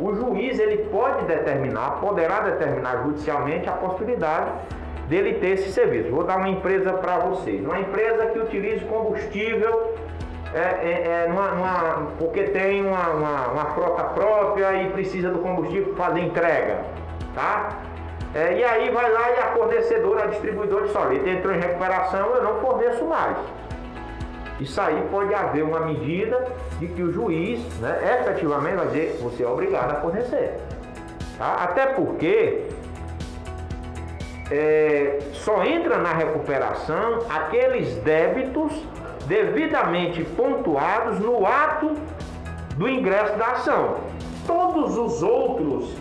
o 0.00 0.12
juiz 0.14 0.58
ele 0.58 0.78
pode 0.90 1.24
determinar, 1.26 2.00
poderá 2.00 2.40
determinar 2.40 3.04
judicialmente 3.04 3.68
a 3.68 3.72
possibilidade 3.72 4.50
dele 5.08 5.34
ter 5.34 5.50
esse 5.50 5.70
serviço. 5.70 6.10
Vou 6.10 6.24
dar 6.24 6.38
uma 6.38 6.48
empresa 6.48 6.92
para 6.94 7.18
vocês. 7.18 7.64
Uma 7.64 7.78
empresa 7.78 8.26
que 8.26 8.38
utilize 8.38 8.84
combustível 8.86 9.94
é, 10.56 10.88
é, 10.88 11.24
é 11.24 11.28
numa, 11.28 11.50
numa, 11.50 12.12
porque 12.18 12.44
tem 12.44 12.86
uma, 12.86 13.08
uma, 13.10 13.46
uma, 13.48 13.64
frota 13.66 14.04
própria 14.04 14.82
e 14.82 14.90
precisa 14.90 15.28
do 15.28 15.40
combustível 15.40 15.92
para 15.92 16.06
fazer 16.06 16.20
entrega, 16.20 16.80
tá? 17.34 17.68
É, 18.34 18.58
e 18.58 18.64
aí 18.64 18.90
vai 18.90 19.12
lá 19.12 19.30
e 19.30 19.38
a 19.38 19.52
fornecedora, 19.52 20.24
a 20.24 20.26
distribuidora 20.28 20.86
diz, 20.86 20.96
olha, 20.96 21.30
entrou 21.30 21.54
em 21.54 21.58
recuperação, 21.58 22.34
eu 22.34 22.42
não 22.42 22.60
forneço 22.60 23.04
mais. 23.04 23.36
Isso 24.58 24.80
aí 24.80 25.06
pode 25.10 25.34
haver 25.34 25.62
uma 25.62 25.80
medida 25.80 26.46
de 26.78 26.86
que 26.86 27.02
o 27.02 27.12
juiz, 27.12 27.60
né, 27.80 28.18
efetivamente 28.22 28.76
vai 28.76 28.86
dizer, 28.86 29.18
você 29.20 29.42
é 29.42 29.46
obrigado 29.46 29.90
a 29.90 30.00
fornecer. 30.00 30.54
Tá? 31.36 31.54
Até 31.64 31.86
porque 31.86 32.64
é, 34.50 35.18
só 35.32 35.62
entra 35.64 35.98
na 35.98 36.12
recuperação 36.12 37.18
aqueles 37.28 37.96
débitos 37.96 38.72
devidamente 39.26 40.24
pontuados 40.24 41.18
no 41.18 41.46
ato 41.46 41.94
do 42.76 42.88
ingresso 42.88 43.36
da 43.36 43.46
ação. 43.52 43.96
Todos 44.46 44.96
os 44.96 45.22
outros 45.22 45.94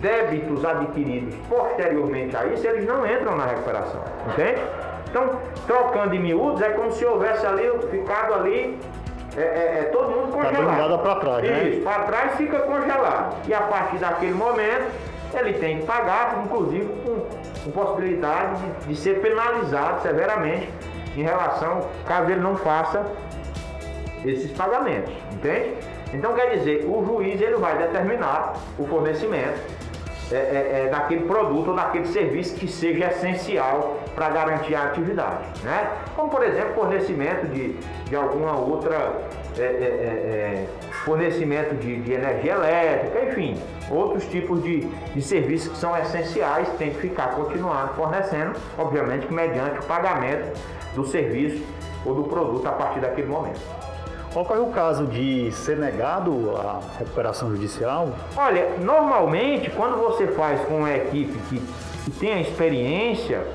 débitos 0.00 0.64
adquiridos 0.64 1.34
posteriormente 1.48 2.36
a 2.36 2.46
isso, 2.46 2.66
eles 2.66 2.86
não 2.86 3.06
entram 3.06 3.36
na 3.36 3.46
recuperação, 3.46 4.02
entende? 4.32 4.60
Então, 5.08 5.38
trocando 5.66 6.14
em 6.14 6.20
miúdos, 6.20 6.60
é 6.62 6.70
como 6.70 6.90
se 6.90 7.04
houvesse 7.04 7.46
ali, 7.46 7.68
ficado 7.90 8.34
ali, 8.34 8.78
é, 9.36 9.40
é, 9.40 9.78
é 9.80 9.82
todo 9.92 10.10
mundo 10.10 10.32
tá 10.32 10.48
congelado. 10.48 10.98
para 10.98 11.14
trás, 11.16 11.42
né? 11.42 11.68
Isso, 11.68 11.82
para 11.82 12.02
trás 12.04 12.36
fica 12.36 12.58
congelado. 12.60 13.36
E 13.46 13.54
a 13.54 13.60
partir 13.60 13.98
daquele 13.98 14.34
momento, 14.34 14.90
ele 15.34 15.52
tem 15.54 15.78
que 15.78 15.86
pagar, 15.86 16.42
inclusive 16.44 16.88
com, 17.04 17.20
com 17.64 17.70
possibilidade 17.70 18.56
de, 18.56 18.88
de 18.88 18.96
ser 18.96 19.20
penalizado 19.20 20.02
severamente 20.02 20.68
em 21.16 21.22
relação, 21.22 21.88
caso 22.06 22.30
ele 22.30 22.40
não 22.40 22.56
faça 22.56 23.04
esses 24.24 24.50
pagamentos, 24.52 25.12
entende? 25.32 25.74
Então 26.14 26.34
quer 26.34 26.56
dizer, 26.56 26.84
o 26.86 27.04
juiz 27.04 27.40
ele 27.40 27.56
vai 27.56 27.76
determinar 27.78 28.54
o 28.78 28.86
fornecimento 28.86 29.60
é, 30.30 30.36
é, 30.36 30.82
é, 30.86 30.88
daquele 30.90 31.24
produto 31.24 31.68
ou 31.68 31.76
daquele 31.76 32.06
serviço 32.06 32.54
que 32.54 32.66
seja 32.66 33.08
essencial 33.08 33.98
para 34.14 34.30
garantir 34.30 34.74
a 34.74 34.84
atividade, 34.84 35.44
né? 35.62 35.90
Como 36.16 36.30
por 36.30 36.42
exemplo 36.42 36.74
fornecimento 36.74 37.46
de, 37.48 37.74
de 38.08 38.16
alguma 38.16 38.56
outra 38.56 39.12
é, 39.58 39.62
é, 39.62 39.64
é, 39.64 40.66
fornecimento 41.04 41.74
de, 41.76 42.00
de, 42.00 42.12
energia 42.12 42.52
elétrica, 42.52 43.24
enfim, 43.24 43.60
outros 43.90 44.24
tipos 44.26 44.62
de, 44.62 44.80
de 44.80 45.22
serviços 45.22 45.72
que 45.72 45.78
são 45.78 45.96
essenciais 45.96 46.68
tem 46.78 46.90
que 46.90 47.00
ficar 47.00 47.34
continuando 47.34 47.94
fornecendo, 47.94 48.52
obviamente 48.78 49.32
mediante 49.32 49.80
o 49.80 49.82
pagamento 49.82 50.58
do 50.94 51.04
serviço 51.04 51.62
ou 52.04 52.14
do 52.14 52.24
produto 52.24 52.66
a 52.66 52.72
partir 52.72 53.00
daquele 53.00 53.28
momento. 53.28 53.60
Ocorre 54.34 54.60
o 54.60 54.68
caso 54.68 55.06
de 55.06 55.52
ser 55.52 55.76
negado 55.76 56.56
a 56.56 56.80
recuperação 56.98 57.50
judicial? 57.50 58.08
Olha, 58.34 58.76
normalmente 58.80 59.70
quando 59.70 59.98
você 59.98 60.26
faz 60.28 60.60
com 60.62 60.78
uma 60.78 60.92
equipe 60.92 61.38
que, 61.50 61.60
que 62.04 62.10
tem 62.12 62.32
a 62.32 62.40
experiência, 62.40 63.46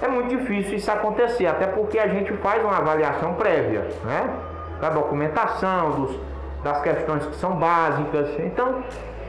é 0.00 0.08
muito 0.08 0.28
difícil 0.28 0.76
isso 0.76 0.90
acontecer, 0.90 1.46
até 1.46 1.66
porque 1.66 1.98
a 1.98 2.08
gente 2.08 2.32
faz 2.38 2.64
uma 2.64 2.78
avaliação 2.78 3.34
prévia, 3.34 3.88
né? 4.04 4.30
Da 4.80 4.90
documentação, 4.90 5.90
dos, 5.90 6.16
das 6.62 6.80
questões 6.82 7.26
que 7.26 7.36
são 7.36 7.56
básicas. 7.56 8.28
Então, 8.40 8.82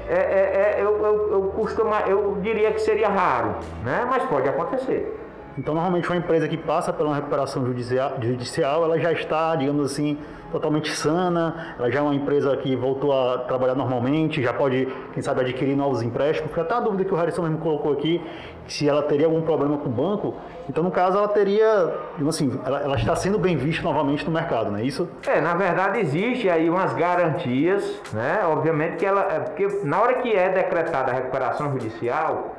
é, 0.07 0.13
é, 0.13 0.17
é, 0.17 0.83
eu, 0.83 1.05
eu, 1.05 1.31
eu, 1.33 1.41
costumo, 1.55 1.93
eu 2.07 2.37
diria 2.41 2.71
que 2.71 2.81
seria 2.81 3.09
raro, 3.09 3.55
né? 3.83 4.07
Mas 4.09 4.23
pode 4.23 4.49
acontecer. 4.49 5.18
Então, 5.59 5.73
normalmente, 5.73 6.07
uma 6.07 6.15
empresa 6.15 6.47
que 6.47 6.55
passa 6.55 6.93
por 6.93 7.05
uma 7.05 7.15
recuperação 7.15 7.65
judicial, 7.65 8.85
ela 8.85 8.97
já 8.97 9.11
está, 9.11 9.53
digamos 9.57 9.91
assim, 9.91 10.17
totalmente 10.53 10.89
sana, 10.89 11.75
ela 11.77 11.91
já 11.91 11.99
é 11.99 12.01
uma 12.01 12.15
empresa 12.15 12.55
que 12.55 12.77
voltou 12.77 13.11
a 13.11 13.39
trabalhar 13.39 13.75
normalmente, 13.75 14.41
já 14.41 14.53
pode, 14.53 14.87
quem 15.13 15.21
sabe, 15.21 15.41
adquirir 15.41 15.75
novos 15.75 16.01
empréstimos. 16.01 16.49
Porque 16.49 16.61
até 16.61 16.75
a 16.75 16.79
dúvida 16.79 17.03
que 17.03 17.13
o 17.13 17.17
Harrison 17.17 17.41
mesmo 17.41 17.57
colocou 17.57 17.91
aqui, 17.91 18.21
se 18.69 18.87
ela 18.87 19.03
teria 19.03 19.25
algum 19.25 19.41
problema 19.41 19.77
com 19.77 19.89
o 19.89 19.91
banco, 19.91 20.35
então, 20.69 20.81
no 20.81 20.91
caso, 20.91 21.17
ela 21.17 21.27
teria, 21.27 21.93
digamos 22.13 22.35
assim, 22.35 22.57
ela, 22.65 22.79
ela 22.79 22.95
está 22.95 23.13
sendo 23.17 23.37
bem 23.37 23.57
vista 23.57 23.83
novamente 23.83 24.23
no 24.23 24.31
mercado, 24.31 24.71
não 24.71 24.79
é 24.79 24.83
isso? 24.83 25.09
É, 25.27 25.41
na 25.41 25.55
verdade, 25.55 25.99
existe 25.99 26.49
aí 26.49 26.69
umas 26.69 26.93
garantias, 26.93 27.99
né? 28.13 28.43
Obviamente 28.45 28.95
que 28.95 29.05
ela, 29.05 29.23
é 29.29 29.39
porque 29.41 29.81
na 29.83 29.99
hora 29.99 30.13
que 30.21 30.33
é 30.33 30.47
decretada 30.47 31.11
a 31.11 31.15
recuperação 31.15 31.69
judicial, 31.73 32.55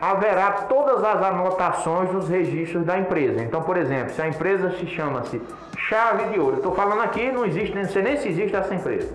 haverá 0.00 0.52
todas 0.68 1.02
as 1.02 1.22
anotações 1.22 2.12
nos 2.12 2.28
registros 2.28 2.84
da 2.84 2.98
empresa. 2.98 3.42
Então, 3.42 3.62
por 3.62 3.76
exemplo, 3.76 4.14
se 4.14 4.22
a 4.22 4.28
empresa 4.28 4.70
se 4.70 4.86
chama-se 4.86 5.40
Chave 5.76 6.24
de 6.32 6.38
Ouro, 6.38 6.56
estou 6.56 6.74
falando 6.74 7.02
aqui, 7.02 7.32
não 7.32 7.44
existe, 7.44 7.74
não 7.74 7.84
sei 7.84 8.02
nem 8.02 8.16
se 8.16 8.28
existe 8.28 8.54
essa 8.54 8.74
empresa. 8.74 9.12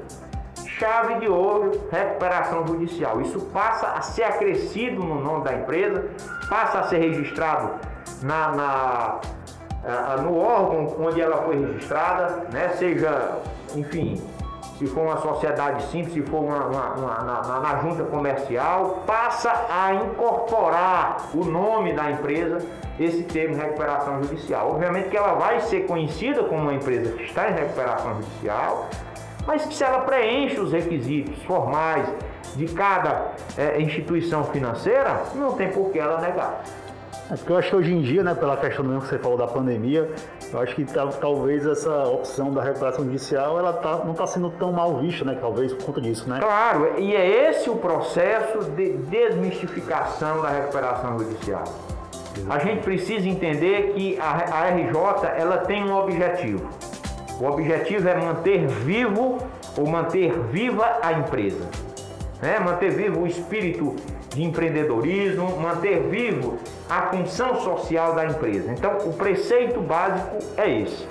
Chave 0.65 1.15
de 1.15 1.29
Ouro, 1.29 1.71
recuperação 1.91 2.65
judicial. 2.67 3.21
Isso 3.21 3.39
passa 3.53 3.87
a 3.87 4.01
ser 4.01 4.23
acrescido 4.23 5.03
no 5.03 5.21
nome 5.21 5.43
da 5.43 5.53
empresa, 5.53 6.05
passa 6.49 6.79
a 6.79 6.83
ser 6.83 6.97
registrado 6.97 7.79
na, 8.21 8.51
na 8.51 9.19
no 10.21 10.37
órgão 10.37 10.95
onde 10.99 11.19
ela 11.19 11.43
foi 11.43 11.59
registrada, 11.59 12.47
né? 12.51 12.69
seja, 12.77 13.37
enfim, 13.75 14.21
se 14.83 14.93
for 14.93 15.03
uma 15.03 15.17
sociedade 15.17 15.83
simples, 15.83 16.13
se 16.13 16.21
for 16.23 16.43
uma, 16.43 16.65
uma, 16.65 16.93
uma 16.95 17.13
na, 17.23 17.59
na, 17.59 17.81
junta 17.81 18.03
comercial, 18.03 19.03
passa 19.07 19.49
a 19.69 19.93
incorporar 19.93 21.29
o 21.33 21.45
nome 21.45 21.93
da 21.93 22.11
empresa 22.11 22.59
esse 22.99 23.23
termo 23.23 23.55
recuperação 23.55 24.21
judicial. 24.21 24.71
Obviamente 24.71 25.09
que 25.09 25.15
ela 25.15 25.35
vai 25.35 25.61
ser 25.61 25.87
conhecida 25.87 26.43
como 26.43 26.63
uma 26.63 26.73
empresa 26.73 27.13
que 27.13 27.23
está 27.23 27.49
em 27.49 27.53
recuperação 27.53 28.15
judicial, 28.15 28.89
mas 29.47 29.65
que 29.65 29.73
se 29.73 29.83
ela 29.83 30.01
preenche 30.01 30.59
os 30.59 30.73
requisitos 30.73 31.41
formais 31.43 32.05
de 32.55 32.65
cada 32.67 33.31
é, 33.57 33.81
instituição 33.81 34.43
financeira, 34.43 35.23
não 35.35 35.53
tem 35.53 35.71
por 35.71 35.91
que 35.91 35.99
ela 35.99 36.19
negar. 36.19 36.61
É 37.31 37.35
porque 37.35 37.51
eu 37.51 37.57
acho 37.57 37.69
que 37.69 37.75
hoje 37.75 37.93
em 37.93 38.01
dia, 38.01 38.21
né, 38.21 38.35
pela 38.35 38.57
questão 38.57 38.83
mesmo 38.83 39.01
que 39.01 39.07
você 39.07 39.17
falou 39.17 39.37
da 39.37 39.47
pandemia, 39.47 40.11
eu 40.51 40.59
acho 40.59 40.75
que 40.75 40.85
talvez 41.19 41.65
essa 41.65 42.03
opção 42.03 42.51
da 42.51 42.61
recuperação 42.61 43.05
judicial 43.05 43.57
ela 43.57 43.73
tá, 43.73 44.01
não 44.03 44.11
está 44.11 44.27
sendo 44.27 44.49
tão 44.51 44.71
mal 44.71 44.97
vista, 44.99 45.23
né? 45.23 45.37
Talvez 45.39 45.73
por 45.73 45.85
conta 45.85 46.01
disso, 46.01 46.29
né? 46.29 46.39
Claro, 46.39 46.99
e 46.99 47.15
é 47.15 47.49
esse 47.49 47.69
o 47.69 47.75
processo 47.75 48.63
de 48.71 48.97
desmistificação 48.97 50.41
da 50.41 50.49
recuperação 50.49 51.17
judicial. 51.17 51.63
A 52.49 52.59
gente 52.59 52.83
precisa 52.83 53.27
entender 53.27 53.93
que 53.93 54.19
a, 54.19 54.59
a 54.59 54.69
RJ 54.69 54.97
ela 55.37 55.57
tem 55.59 55.83
um 55.83 55.95
objetivo. 55.95 56.67
O 57.39 57.45
objetivo 57.45 58.07
é 58.07 58.15
manter 58.15 58.67
vivo 58.67 59.37
ou 59.77 59.87
manter 59.87 60.31
viva 60.51 60.99
a 61.01 61.13
empresa. 61.13 61.69
Né? 62.41 62.59
Manter 62.59 62.91
vivo 62.91 63.21
o 63.21 63.27
espírito 63.27 63.95
de 64.33 64.43
empreendedorismo, 64.43 65.57
manter 65.59 66.01
vivo 66.09 66.57
a 66.89 67.03
função 67.03 67.61
social 67.61 68.15
da 68.15 68.25
empresa. 68.25 68.71
Então, 68.71 68.97
o 69.05 69.13
preceito 69.13 69.79
básico 69.79 70.37
é 70.57 70.81
esse. 70.81 71.07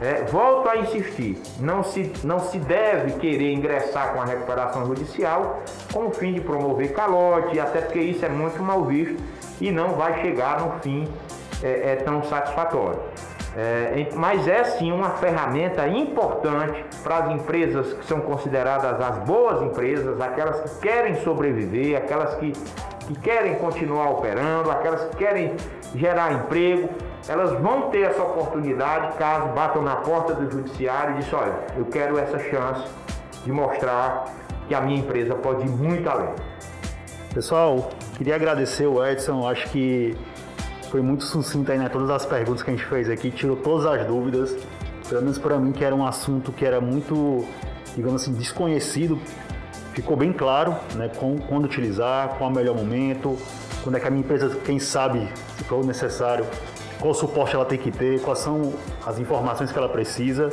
É, 0.00 0.24
volto 0.24 0.68
a 0.68 0.76
insistir, 0.76 1.40
não 1.58 1.82
se, 1.82 2.12
não 2.22 2.38
se 2.38 2.58
deve 2.58 3.12
querer 3.12 3.54
ingressar 3.54 4.12
com 4.12 4.20
a 4.20 4.26
recuperação 4.26 4.84
judicial 4.84 5.62
com 5.90 6.08
o 6.08 6.10
fim 6.10 6.34
de 6.34 6.40
promover 6.42 6.92
calote, 6.92 7.58
até 7.58 7.80
porque 7.80 8.00
isso 8.00 8.22
é 8.22 8.28
muito 8.28 8.62
mal 8.62 8.84
visto 8.84 9.16
e 9.58 9.72
não 9.72 9.94
vai 9.94 10.20
chegar 10.20 10.60
no 10.60 10.78
fim 10.80 11.08
é, 11.62 11.92
é 11.92 11.96
tão 11.96 12.22
satisfatório. 12.24 13.00
É, 13.58 14.08
mas 14.14 14.46
é 14.46 14.64
sim 14.64 14.92
uma 14.92 15.12
ferramenta 15.12 15.88
importante 15.88 16.84
para 17.02 17.16
as 17.20 17.30
empresas 17.30 17.94
que 17.94 18.04
são 18.04 18.20
consideradas 18.20 19.00
as 19.00 19.18
boas 19.20 19.62
empresas, 19.62 20.20
aquelas 20.20 20.60
que 20.60 20.80
querem 20.80 21.14
sobreviver, 21.22 21.96
aquelas 21.96 22.34
que, 22.34 22.52
que 22.52 23.14
querem 23.18 23.54
continuar 23.54 24.10
operando, 24.10 24.70
aquelas 24.70 25.06
que 25.06 25.16
querem 25.16 25.56
gerar 25.94 26.34
emprego. 26.34 26.90
Elas 27.26 27.58
vão 27.58 27.88
ter 27.88 28.02
essa 28.02 28.22
oportunidade 28.22 29.16
caso 29.16 29.46
batam 29.54 29.80
na 29.80 29.96
porta 29.96 30.34
do 30.34 30.50
judiciário 30.50 31.14
e 31.14 31.18
dizem: 31.20 31.38
olha, 31.38 31.54
eu 31.78 31.86
quero 31.86 32.18
essa 32.18 32.38
chance 32.38 32.84
de 33.42 33.50
mostrar 33.50 34.26
que 34.68 34.74
a 34.74 34.82
minha 34.82 34.98
empresa 34.98 35.34
pode 35.34 35.64
ir 35.64 35.70
muito 35.70 36.06
além. 36.10 36.28
Pessoal, 37.32 37.88
queria 38.18 38.34
agradecer 38.34 38.86
o 38.86 39.02
Edson, 39.04 39.48
acho 39.48 39.66
que 39.70 40.14
foi 40.90 41.00
muito 41.00 41.24
sucinto 41.24 41.70
aí, 41.70 41.78
né? 41.78 41.88
Todas 41.88 42.10
as 42.10 42.26
perguntas 42.26 42.62
que 42.62 42.70
a 42.70 42.74
gente 42.74 42.86
fez 42.86 43.08
aqui, 43.10 43.30
tirou 43.30 43.56
todas 43.56 43.86
as 43.86 44.06
dúvidas. 44.06 44.56
Pelo 45.08 45.22
menos 45.22 45.38
para 45.38 45.58
mim, 45.58 45.72
que 45.72 45.84
era 45.84 45.94
um 45.94 46.06
assunto 46.06 46.52
que 46.52 46.64
era 46.64 46.80
muito, 46.80 47.46
digamos 47.94 48.22
assim, 48.22 48.32
desconhecido. 48.32 49.18
Ficou 49.92 50.16
bem 50.16 50.32
claro, 50.32 50.76
né? 50.94 51.10
Com, 51.16 51.38
quando 51.38 51.64
utilizar, 51.64 52.36
qual 52.36 52.50
é 52.50 52.52
o 52.52 52.56
melhor 52.56 52.76
momento, 52.76 53.38
quando 53.82 53.96
é 53.96 54.00
que 54.00 54.06
a 54.06 54.10
minha 54.10 54.22
empresa, 54.22 54.56
quem 54.64 54.78
sabe, 54.78 55.28
se 55.56 55.64
for 55.64 55.84
necessário, 55.84 56.44
qual 56.98 57.14
suporte 57.14 57.54
ela 57.54 57.64
tem 57.64 57.78
que 57.78 57.90
ter, 57.90 58.20
quais 58.20 58.40
são 58.40 58.72
as 59.06 59.18
informações 59.18 59.70
que 59.70 59.78
ela 59.78 59.88
precisa. 59.88 60.52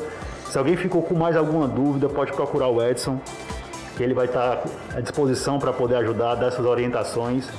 Se 0.49 0.57
alguém 0.57 0.75
ficou 0.77 1.01
com 1.01 1.15
mais 1.15 1.35
alguma 1.35 1.67
dúvida, 1.67 2.07
pode 2.07 2.31
procurar 2.31 2.67
o 2.67 2.81
Edson, 2.81 3.19
que 3.97 4.03
ele 4.03 4.13
vai 4.13 4.25
estar 4.25 4.63
à 4.95 5.01
disposição 5.01 5.57
para 5.57 5.73
poder 5.73 5.95
ajudar, 5.95 6.35
dar 6.35 6.47
essas 6.47 6.65
orientações. 6.65 7.49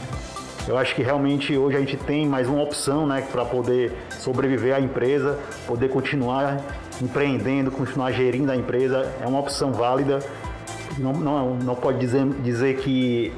Eu 0.66 0.78
acho 0.78 0.94
que 0.94 1.02
realmente 1.02 1.56
hoje 1.58 1.76
a 1.76 1.80
gente 1.80 1.96
tem 1.98 2.26
mais 2.26 2.48
uma 2.48 2.62
opção 2.62 3.06
né, 3.06 3.22
para 3.30 3.44
poder 3.44 3.92
sobreviver 4.08 4.74
à 4.74 4.80
empresa, 4.80 5.38
poder 5.66 5.90
continuar 5.90 6.58
empreendendo, 7.02 7.70
continuar 7.70 8.12
gerindo 8.12 8.50
a 8.50 8.56
empresa. 8.56 9.12
É 9.22 9.26
uma 9.26 9.40
opção 9.40 9.72
válida. 9.72 10.20
Não, 10.96 11.12
não, 11.12 11.54
não 11.56 11.74
pode 11.74 11.98
dizer, 11.98 12.24
dizer 12.42 12.78
que 12.78 13.30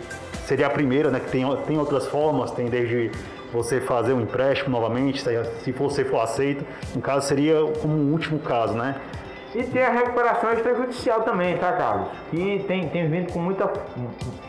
seria 0.44 0.68
a 0.68 0.70
primeira, 0.70 1.10
né, 1.10 1.18
que 1.18 1.28
tem, 1.28 1.44
tem 1.66 1.76
outras 1.76 2.06
formas, 2.06 2.52
tem 2.52 2.66
desde 2.66 3.10
você 3.52 3.80
fazer 3.80 4.12
um 4.12 4.20
empréstimo 4.20 4.70
novamente, 4.70 5.20
se 5.64 5.72
você 5.72 6.04
for 6.04 6.20
aceito. 6.20 6.64
No 6.94 7.00
caso, 7.00 7.26
seria 7.26 7.56
como 7.82 7.92
um 7.92 8.12
último 8.12 8.38
caso, 8.38 8.74
né? 8.74 9.00
E 9.52 9.64
tem 9.64 9.82
a 9.82 9.90
recuperação 9.90 10.52
extrajudicial 10.52 11.22
também, 11.22 11.56
tá, 11.56 11.72
Carlos? 11.72 12.08
Que 12.30 12.64
tem, 12.68 12.88
tem 12.88 13.08
vindo 13.08 13.32
com 13.32 13.40
muita. 13.40 13.66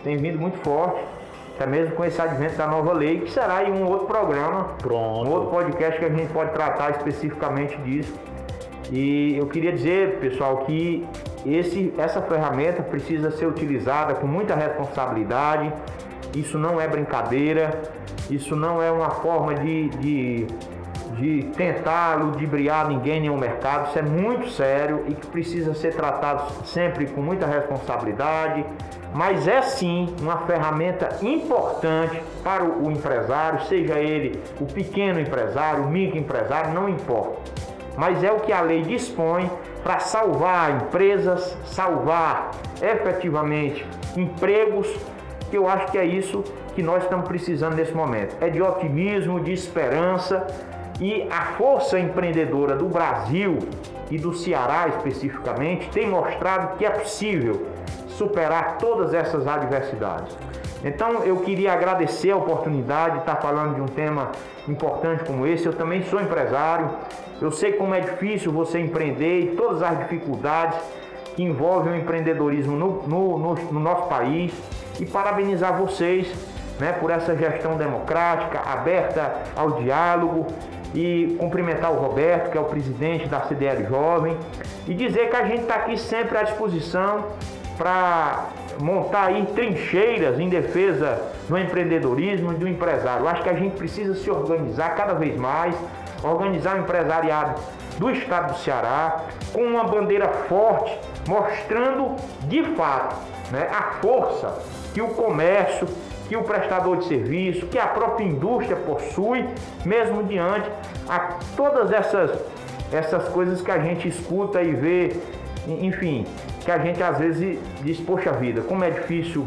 tem 0.04 0.18
vindo 0.18 0.38
muito 0.38 0.58
forte 0.60 1.17
até 1.58 1.66
mesmo 1.66 1.96
com 1.96 2.06
esse 2.06 2.22
advento 2.22 2.56
da 2.56 2.68
nova 2.68 2.94
lei, 2.94 3.22
que 3.22 3.32
será 3.32 3.64
em 3.64 3.74
um 3.74 3.88
outro 3.88 4.06
programa, 4.06 4.76
Pronto. 4.78 5.28
um 5.28 5.32
outro 5.34 5.50
podcast 5.50 6.00
que 6.00 6.06
a 6.06 6.10
gente 6.10 6.32
pode 6.32 6.52
tratar 6.52 6.92
especificamente 6.92 7.76
disso. 7.78 8.14
E 8.92 9.36
eu 9.36 9.48
queria 9.48 9.74
dizer, 9.74 10.20
pessoal, 10.20 10.60
que 10.60 11.06
esse, 11.44 11.92
essa 11.98 12.22
ferramenta 12.22 12.84
precisa 12.84 13.32
ser 13.32 13.48
utilizada 13.48 14.14
com 14.14 14.28
muita 14.28 14.54
responsabilidade. 14.54 15.74
Isso 16.36 16.60
não 16.60 16.80
é 16.80 16.88
brincadeira, 16.88 17.82
isso 18.30 18.56
não 18.56 18.82
é 18.82 18.92
uma 18.92 19.10
forma 19.10 19.56
de, 19.56 19.90
de, 19.90 20.48
de 21.18 21.44
tentar 21.56 22.16
ludibriar 22.16 22.88
ninguém 22.88 23.20
nem 23.20 23.30
o 23.30 23.38
mercado. 23.38 23.90
Isso 23.90 24.00
é 24.00 24.02
muito 24.02 24.50
sério 24.50 25.04
e 25.08 25.14
que 25.14 25.28
precisa 25.28 25.74
ser 25.74 25.94
tratado 25.94 26.66
sempre 26.66 27.08
com 27.08 27.22
muita 27.22 27.46
responsabilidade, 27.46 28.66
mas 29.14 29.48
é 29.48 29.62
sim 29.62 30.14
uma 30.22 30.38
ferramenta 30.46 31.18
importante 31.26 32.22
para 32.44 32.64
o 32.64 32.92
empresário, 32.92 33.62
seja 33.66 33.96
ele 33.96 34.40
o 34.60 34.66
pequeno 34.66 35.20
empresário, 35.20 35.84
o 35.84 35.90
microempresário, 35.90 36.74
não 36.74 36.88
importa. 36.88 37.52
Mas 37.98 38.24
é 38.24 38.32
o 38.32 38.40
que 38.40 38.54
a 38.54 38.62
lei 38.62 38.84
dispõe 38.84 39.50
para 39.84 40.00
salvar 40.00 40.84
empresas, 40.84 41.58
salvar 41.66 42.52
efetivamente 42.80 43.84
empregos, 44.16 44.88
que 45.50 45.58
eu 45.58 45.68
acho 45.68 45.92
que 45.92 45.98
é 45.98 46.06
isso 46.06 46.44
que 46.76 46.84
nós 46.84 47.02
estamos 47.02 47.28
precisando 47.28 47.76
nesse 47.76 47.94
momento. 47.94 48.36
É 48.40 48.50
de 48.50 48.62
otimismo, 48.62 49.40
de 49.40 49.52
esperança 49.52 50.46
e 51.00 51.28
a 51.30 51.54
força 51.58 52.00
empreendedora 52.00 52.76
do 52.76 52.86
Brasil 52.86 53.60
e 54.10 54.18
do 54.18 54.34
Ceará 54.34 54.88
especificamente 54.88 55.90
tem 55.90 56.08
mostrado 56.08 56.78
que 56.78 56.86
é 56.86 56.90
possível 56.90 57.68
superar 58.08 58.78
todas 58.78 59.14
essas 59.14 59.46
adversidades. 59.48 60.36
Então 60.84 61.24
eu 61.24 61.38
queria 61.38 61.74
agradecer 61.74 62.32
a 62.32 62.38
oportunidade 62.38 63.16
de 63.16 63.20
estar 63.20 63.36
falando 63.38 63.76
de 63.76 63.82
um 63.82 63.86
tema 63.86 64.32
importante 64.68 65.24
como 65.24 65.46
esse. 65.46 65.66
Eu 65.66 65.74
também 65.74 66.04
sou 66.04 66.22
empresário 66.22 66.90
Eu 67.42 67.52
sei 67.52 67.74
como 67.74 67.94
é 67.94 68.00
difícil 68.00 68.52
você 68.52 68.80
empreender 68.80 69.42
e 69.42 69.56
todas 69.56 69.84
as 69.84 69.98
dificuldades 70.00 70.80
que 71.36 71.44
envolvem 71.44 71.94
o 71.94 71.96
empreendedorismo 71.96 72.76
no, 72.76 73.08
no, 73.08 73.38
no, 73.38 73.54
no 73.54 73.80
nosso 73.80 74.08
país 74.08 74.52
e 75.00 75.06
parabenizar 75.06 75.78
vocês 75.78 76.28
né, 76.80 76.94
por 76.94 77.12
essa 77.12 77.36
gestão 77.36 77.78
democrática, 77.78 78.60
aberta 78.60 79.36
ao 79.56 79.74
diálogo 79.74 80.48
e 80.94 81.36
cumprimentar 81.40 81.92
o 81.92 81.96
Roberto, 81.96 82.52
que 82.52 82.58
é 82.58 82.62
o 82.62 82.66
presidente 82.66 83.28
da 83.28 83.42
CDL 83.42 83.86
Jovem, 83.88 84.38
e 84.88 84.94
dizer 84.94 85.30
que 85.30 85.36
a 85.36 85.46
gente 85.46 85.62
está 85.62 85.76
aqui 85.76 85.98
sempre 85.98 86.38
à 86.38 86.44
disposição 86.44 87.26
para 87.78 88.50
montar 88.80 89.26
aí 89.26 89.46
trincheiras 89.54 90.40
em 90.40 90.50
defesa 90.50 91.22
do 91.48 91.58
empreendedorismo 91.58 92.54
e 92.54 92.56
do 92.56 92.68
empresário. 92.68 93.26
Eu 93.26 93.30
acho 93.30 93.44
que 93.44 93.50
a 93.50 93.54
gente 93.54 93.76
precisa 93.76 94.16
se 94.16 94.30
organizar 94.30 94.96
cada 94.96 95.14
vez 95.14 95.38
mais, 95.38 95.76
organizar 96.24 96.78
o 96.78 96.80
empresariado 96.80 97.60
do 97.98 98.12
estado 98.12 98.54
do 98.54 98.60
Ceará 98.60 99.26
com 99.54 99.62
uma 99.62 99.84
bandeira 99.84 100.28
forte, 100.28 100.98
mostrando 101.28 102.16
de 102.48 102.64
fato 102.76 103.16
né, 103.52 103.68
a 103.72 103.94
força 104.02 104.60
que 104.94 105.02
o 105.02 105.10
comércio, 105.10 105.88
que 106.28 106.36
o 106.36 106.44
prestador 106.44 106.98
de 106.98 107.06
serviço, 107.06 107.68
que 107.68 107.80
a 107.80 107.88
própria 107.88 108.26
indústria 108.26 108.76
possui, 108.76 109.46
mesmo 109.86 110.24
diante 110.24 110.70
a 111.08 111.38
todas 111.56 111.92
essas, 111.92 112.32
essas 112.92 113.28
coisas 113.30 113.62
que 113.62 113.72
a 113.72 113.80
gente 113.80 114.08
escuta 114.08 114.62
e 114.62 114.74
vê, 114.74 115.16
enfim, 115.68 116.26
que 116.64 116.72
a 116.72 116.78
gente 116.78 117.02
às 117.02 117.18
vezes 117.18 117.60
diz, 117.82 118.00
poxa 118.00 118.32
vida, 118.34 118.62
como 118.62 118.84
é 118.84 118.90
difícil 118.90 119.46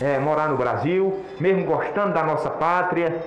é, 0.00 0.18
morar 0.18 0.48
no 0.48 0.56
Brasil, 0.56 1.20
mesmo 1.38 1.64
gostando 1.64 2.14
da 2.14 2.22
nossa 2.22 2.50
pátria, 2.50 3.22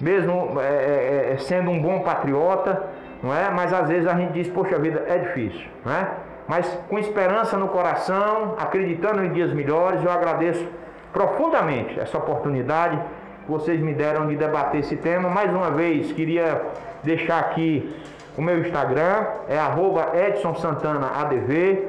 mesmo 0.00 0.60
é, 0.60 0.64
é, 0.64 1.32
é, 1.32 1.38
sendo 1.38 1.70
um 1.70 1.80
bom 1.80 2.00
patriota, 2.00 2.84
não 3.22 3.34
é? 3.34 3.50
Mas 3.50 3.72
às 3.72 3.88
vezes 3.88 4.06
a 4.06 4.14
gente 4.14 4.32
diz, 4.32 4.48
poxa 4.48 4.78
vida, 4.78 5.04
é 5.08 5.18
difícil, 5.18 5.66
não 5.84 5.92
é? 5.92 6.08
Mas 6.46 6.66
com 6.88 6.98
esperança 6.98 7.56
no 7.56 7.68
coração, 7.68 8.54
acreditando 8.56 9.24
em 9.24 9.32
dias 9.32 9.52
melhores, 9.52 10.02
eu 10.02 10.10
agradeço 10.10 10.66
profundamente 11.12 11.98
essa 11.98 12.18
oportunidade 12.18 12.98
que 13.44 13.50
vocês 13.50 13.80
me 13.80 13.94
deram 13.94 14.26
de 14.26 14.36
debater 14.36 14.80
esse 14.80 14.96
tema. 14.96 15.28
Mais 15.28 15.50
uma 15.50 15.70
vez, 15.70 16.12
queria 16.12 16.62
deixar 17.02 17.38
aqui 17.38 17.94
o 18.36 18.42
meu 18.42 18.60
Instagram, 18.60 19.26
é 19.48 19.58
arroba 19.58 20.12
Edson 20.14 20.54
Santana 20.54 21.10
ADV. 21.20 21.88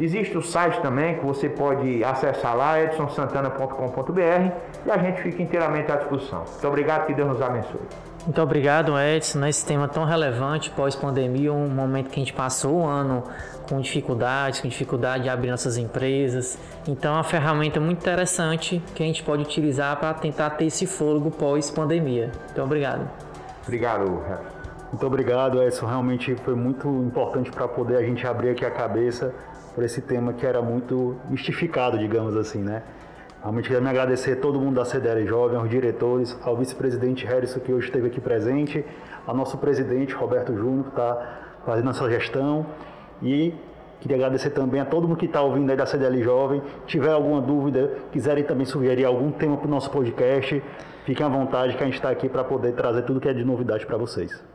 Existe 0.00 0.38
o 0.38 0.42
site 0.42 0.80
também 0.80 1.16
que 1.16 1.26
você 1.26 1.48
pode 1.48 2.04
acessar 2.04 2.56
lá, 2.56 2.80
edsonsantana.com.br 2.80 4.52
e 4.86 4.90
a 4.90 4.98
gente 4.98 5.22
fica 5.22 5.42
inteiramente 5.42 5.90
à 5.90 5.96
disposição. 5.96 6.44
Muito 6.48 6.68
obrigado, 6.68 7.06
que 7.06 7.14
Deus 7.14 7.28
nos 7.28 7.42
abençoe. 7.42 7.80
Muito 8.28 8.42
obrigado, 8.42 8.92
Edson, 9.00 9.38
nesse 9.38 9.64
tema 9.64 9.88
tão 9.88 10.04
relevante 10.04 10.68
pós-pandemia, 10.68 11.50
um 11.50 11.66
momento 11.66 12.10
que 12.10 12.16
a 12.16 12.18
gente 12.18 12.34
passou 12.34 12.80
o 12.80 12.84
ano 12.84 13.24
com 13.66 13.80
dificuldades, 13.80 14.60
com 14.60 14.68
dificuldade 14.68 15.22
de 15.22 15.30
abrir 15.30 15.50
nossas 15.50 15.78
empresas. 15.78 16.58
Então, 16.86 17.14
é 17.14 17.16
uma 17.16 17.24
ferramenta 17.24 17.80
muito 17.80 18.00
interessante 18.00 18.82
que 18.94 19.02
a 19.02 19.06
gente 19.06 19.22
pode 19.22 19.44
utilizar 19.44 19.98
para 19.98 20.12
tentar 20.12 20.50
ter 20.50 20.66
esse 20.66 20.86
fôlego 20.86 21.30
pós-pandemia. 21.30 22.30
Então, 22.52 22.66
obrigado. 22.66 23.08
Obrigado, 23.62 24.22
Muito 24.92 25.06
obrigado, 25.06 25.62
Edson. 25.62 25.86
Realmente 25.86 26.36
foi 26.44 26.54
muito 26.54 26.86
importante 26.86 27.50
para 27.50 27.66
poder 27.66 27.96
a 27.96 28.02
gente 28.02 28.26
abrir 28.26 28.50
aqui 28.50 28.62
a 28.62 28.70
cabeça 28.70 29.34
por 29.74 29.82
esse 29.82 30.02
tema 30.02 30.34
que 30.34 30.44
era 30.44 30.60
muito 30.60 31.16
mistificado, 31.30 31.98
digamos 31.98 32.36
assim, 32.36 32.58
né? 32.58 32.82
Realmente 33.40 33.68
queria 33.68 33.80
me 33.80 33.88
agradecer 33.88 34.32
a 34.32 34.36
todo 34.36 34.58
mundo 34.58 34.74
da 34.76 34.84
CDL 34.84 35.24
Jovem, 35.24 35.58
aos 35.58 35.70
diretores, 35.70 36.36
ao 36.42 36.56
vice-presidente 36.56 37.24
Harrison, 37.24 37.60
que 37.60 37.72
hoje 37.72 37.86
esteve 37.86 38.08
aqui 38.08 38.20
presente, 38.20 38.84
ao 39.24 39.34
nosso 39.34 39.56
presidente 39.58 40.12
Roberto 40.12 40.52
Júnior, 40.56 40.84
que 40.84 40.90
está 40.90 41.38
fazendo 41.64 41.88
essa 41.90 42.10
gestão, 42.10 42.66
e 43.22 43.54
queria 44.00 44.16
agradecer 44.16 44.50
também 44.50 44.80
a 44.80 44.84
todo 44.84 45.06
mundo 45.06 45.16
que 45.16 45.26
está 45.26 45.40
ouvindo 45.40 45.70
aí 45.70 45.76
da 45.76 45.86
CDL 45.86 46.20
Jovem. 46.20 46.60
Tiver 46.86 47.12
alguma 47.12 47.40
dúvida, 47.40 47.92
quiserem 48.10 48.42
também 48.42 48.66
sugerir 48.66 49.04
algum 49.04 49.30
tema 49.30 49.56
para 49.56 49.68
o 49.68 49.70
nosso 49.70 49.88
podcast, 49.88 50.60
fiquem 51.04 51.24
à 51.24 51.28
vontade 51.28 51.76
que 51.76 51.82
a 51.82 51.86
gente 51.86 51.94
está 51.94 52.10
aqui 52.10 52.28
para 52.28 52.42
poder 52.42 52.72
trazer 52.72 53.02
tudo 53.02 53.20
que 53.20 53.28
é 53.28 53.32
de 53.32 53.44
novidade 53.44 53.86
para 53.86 53.96
vocês. 53.96 54.48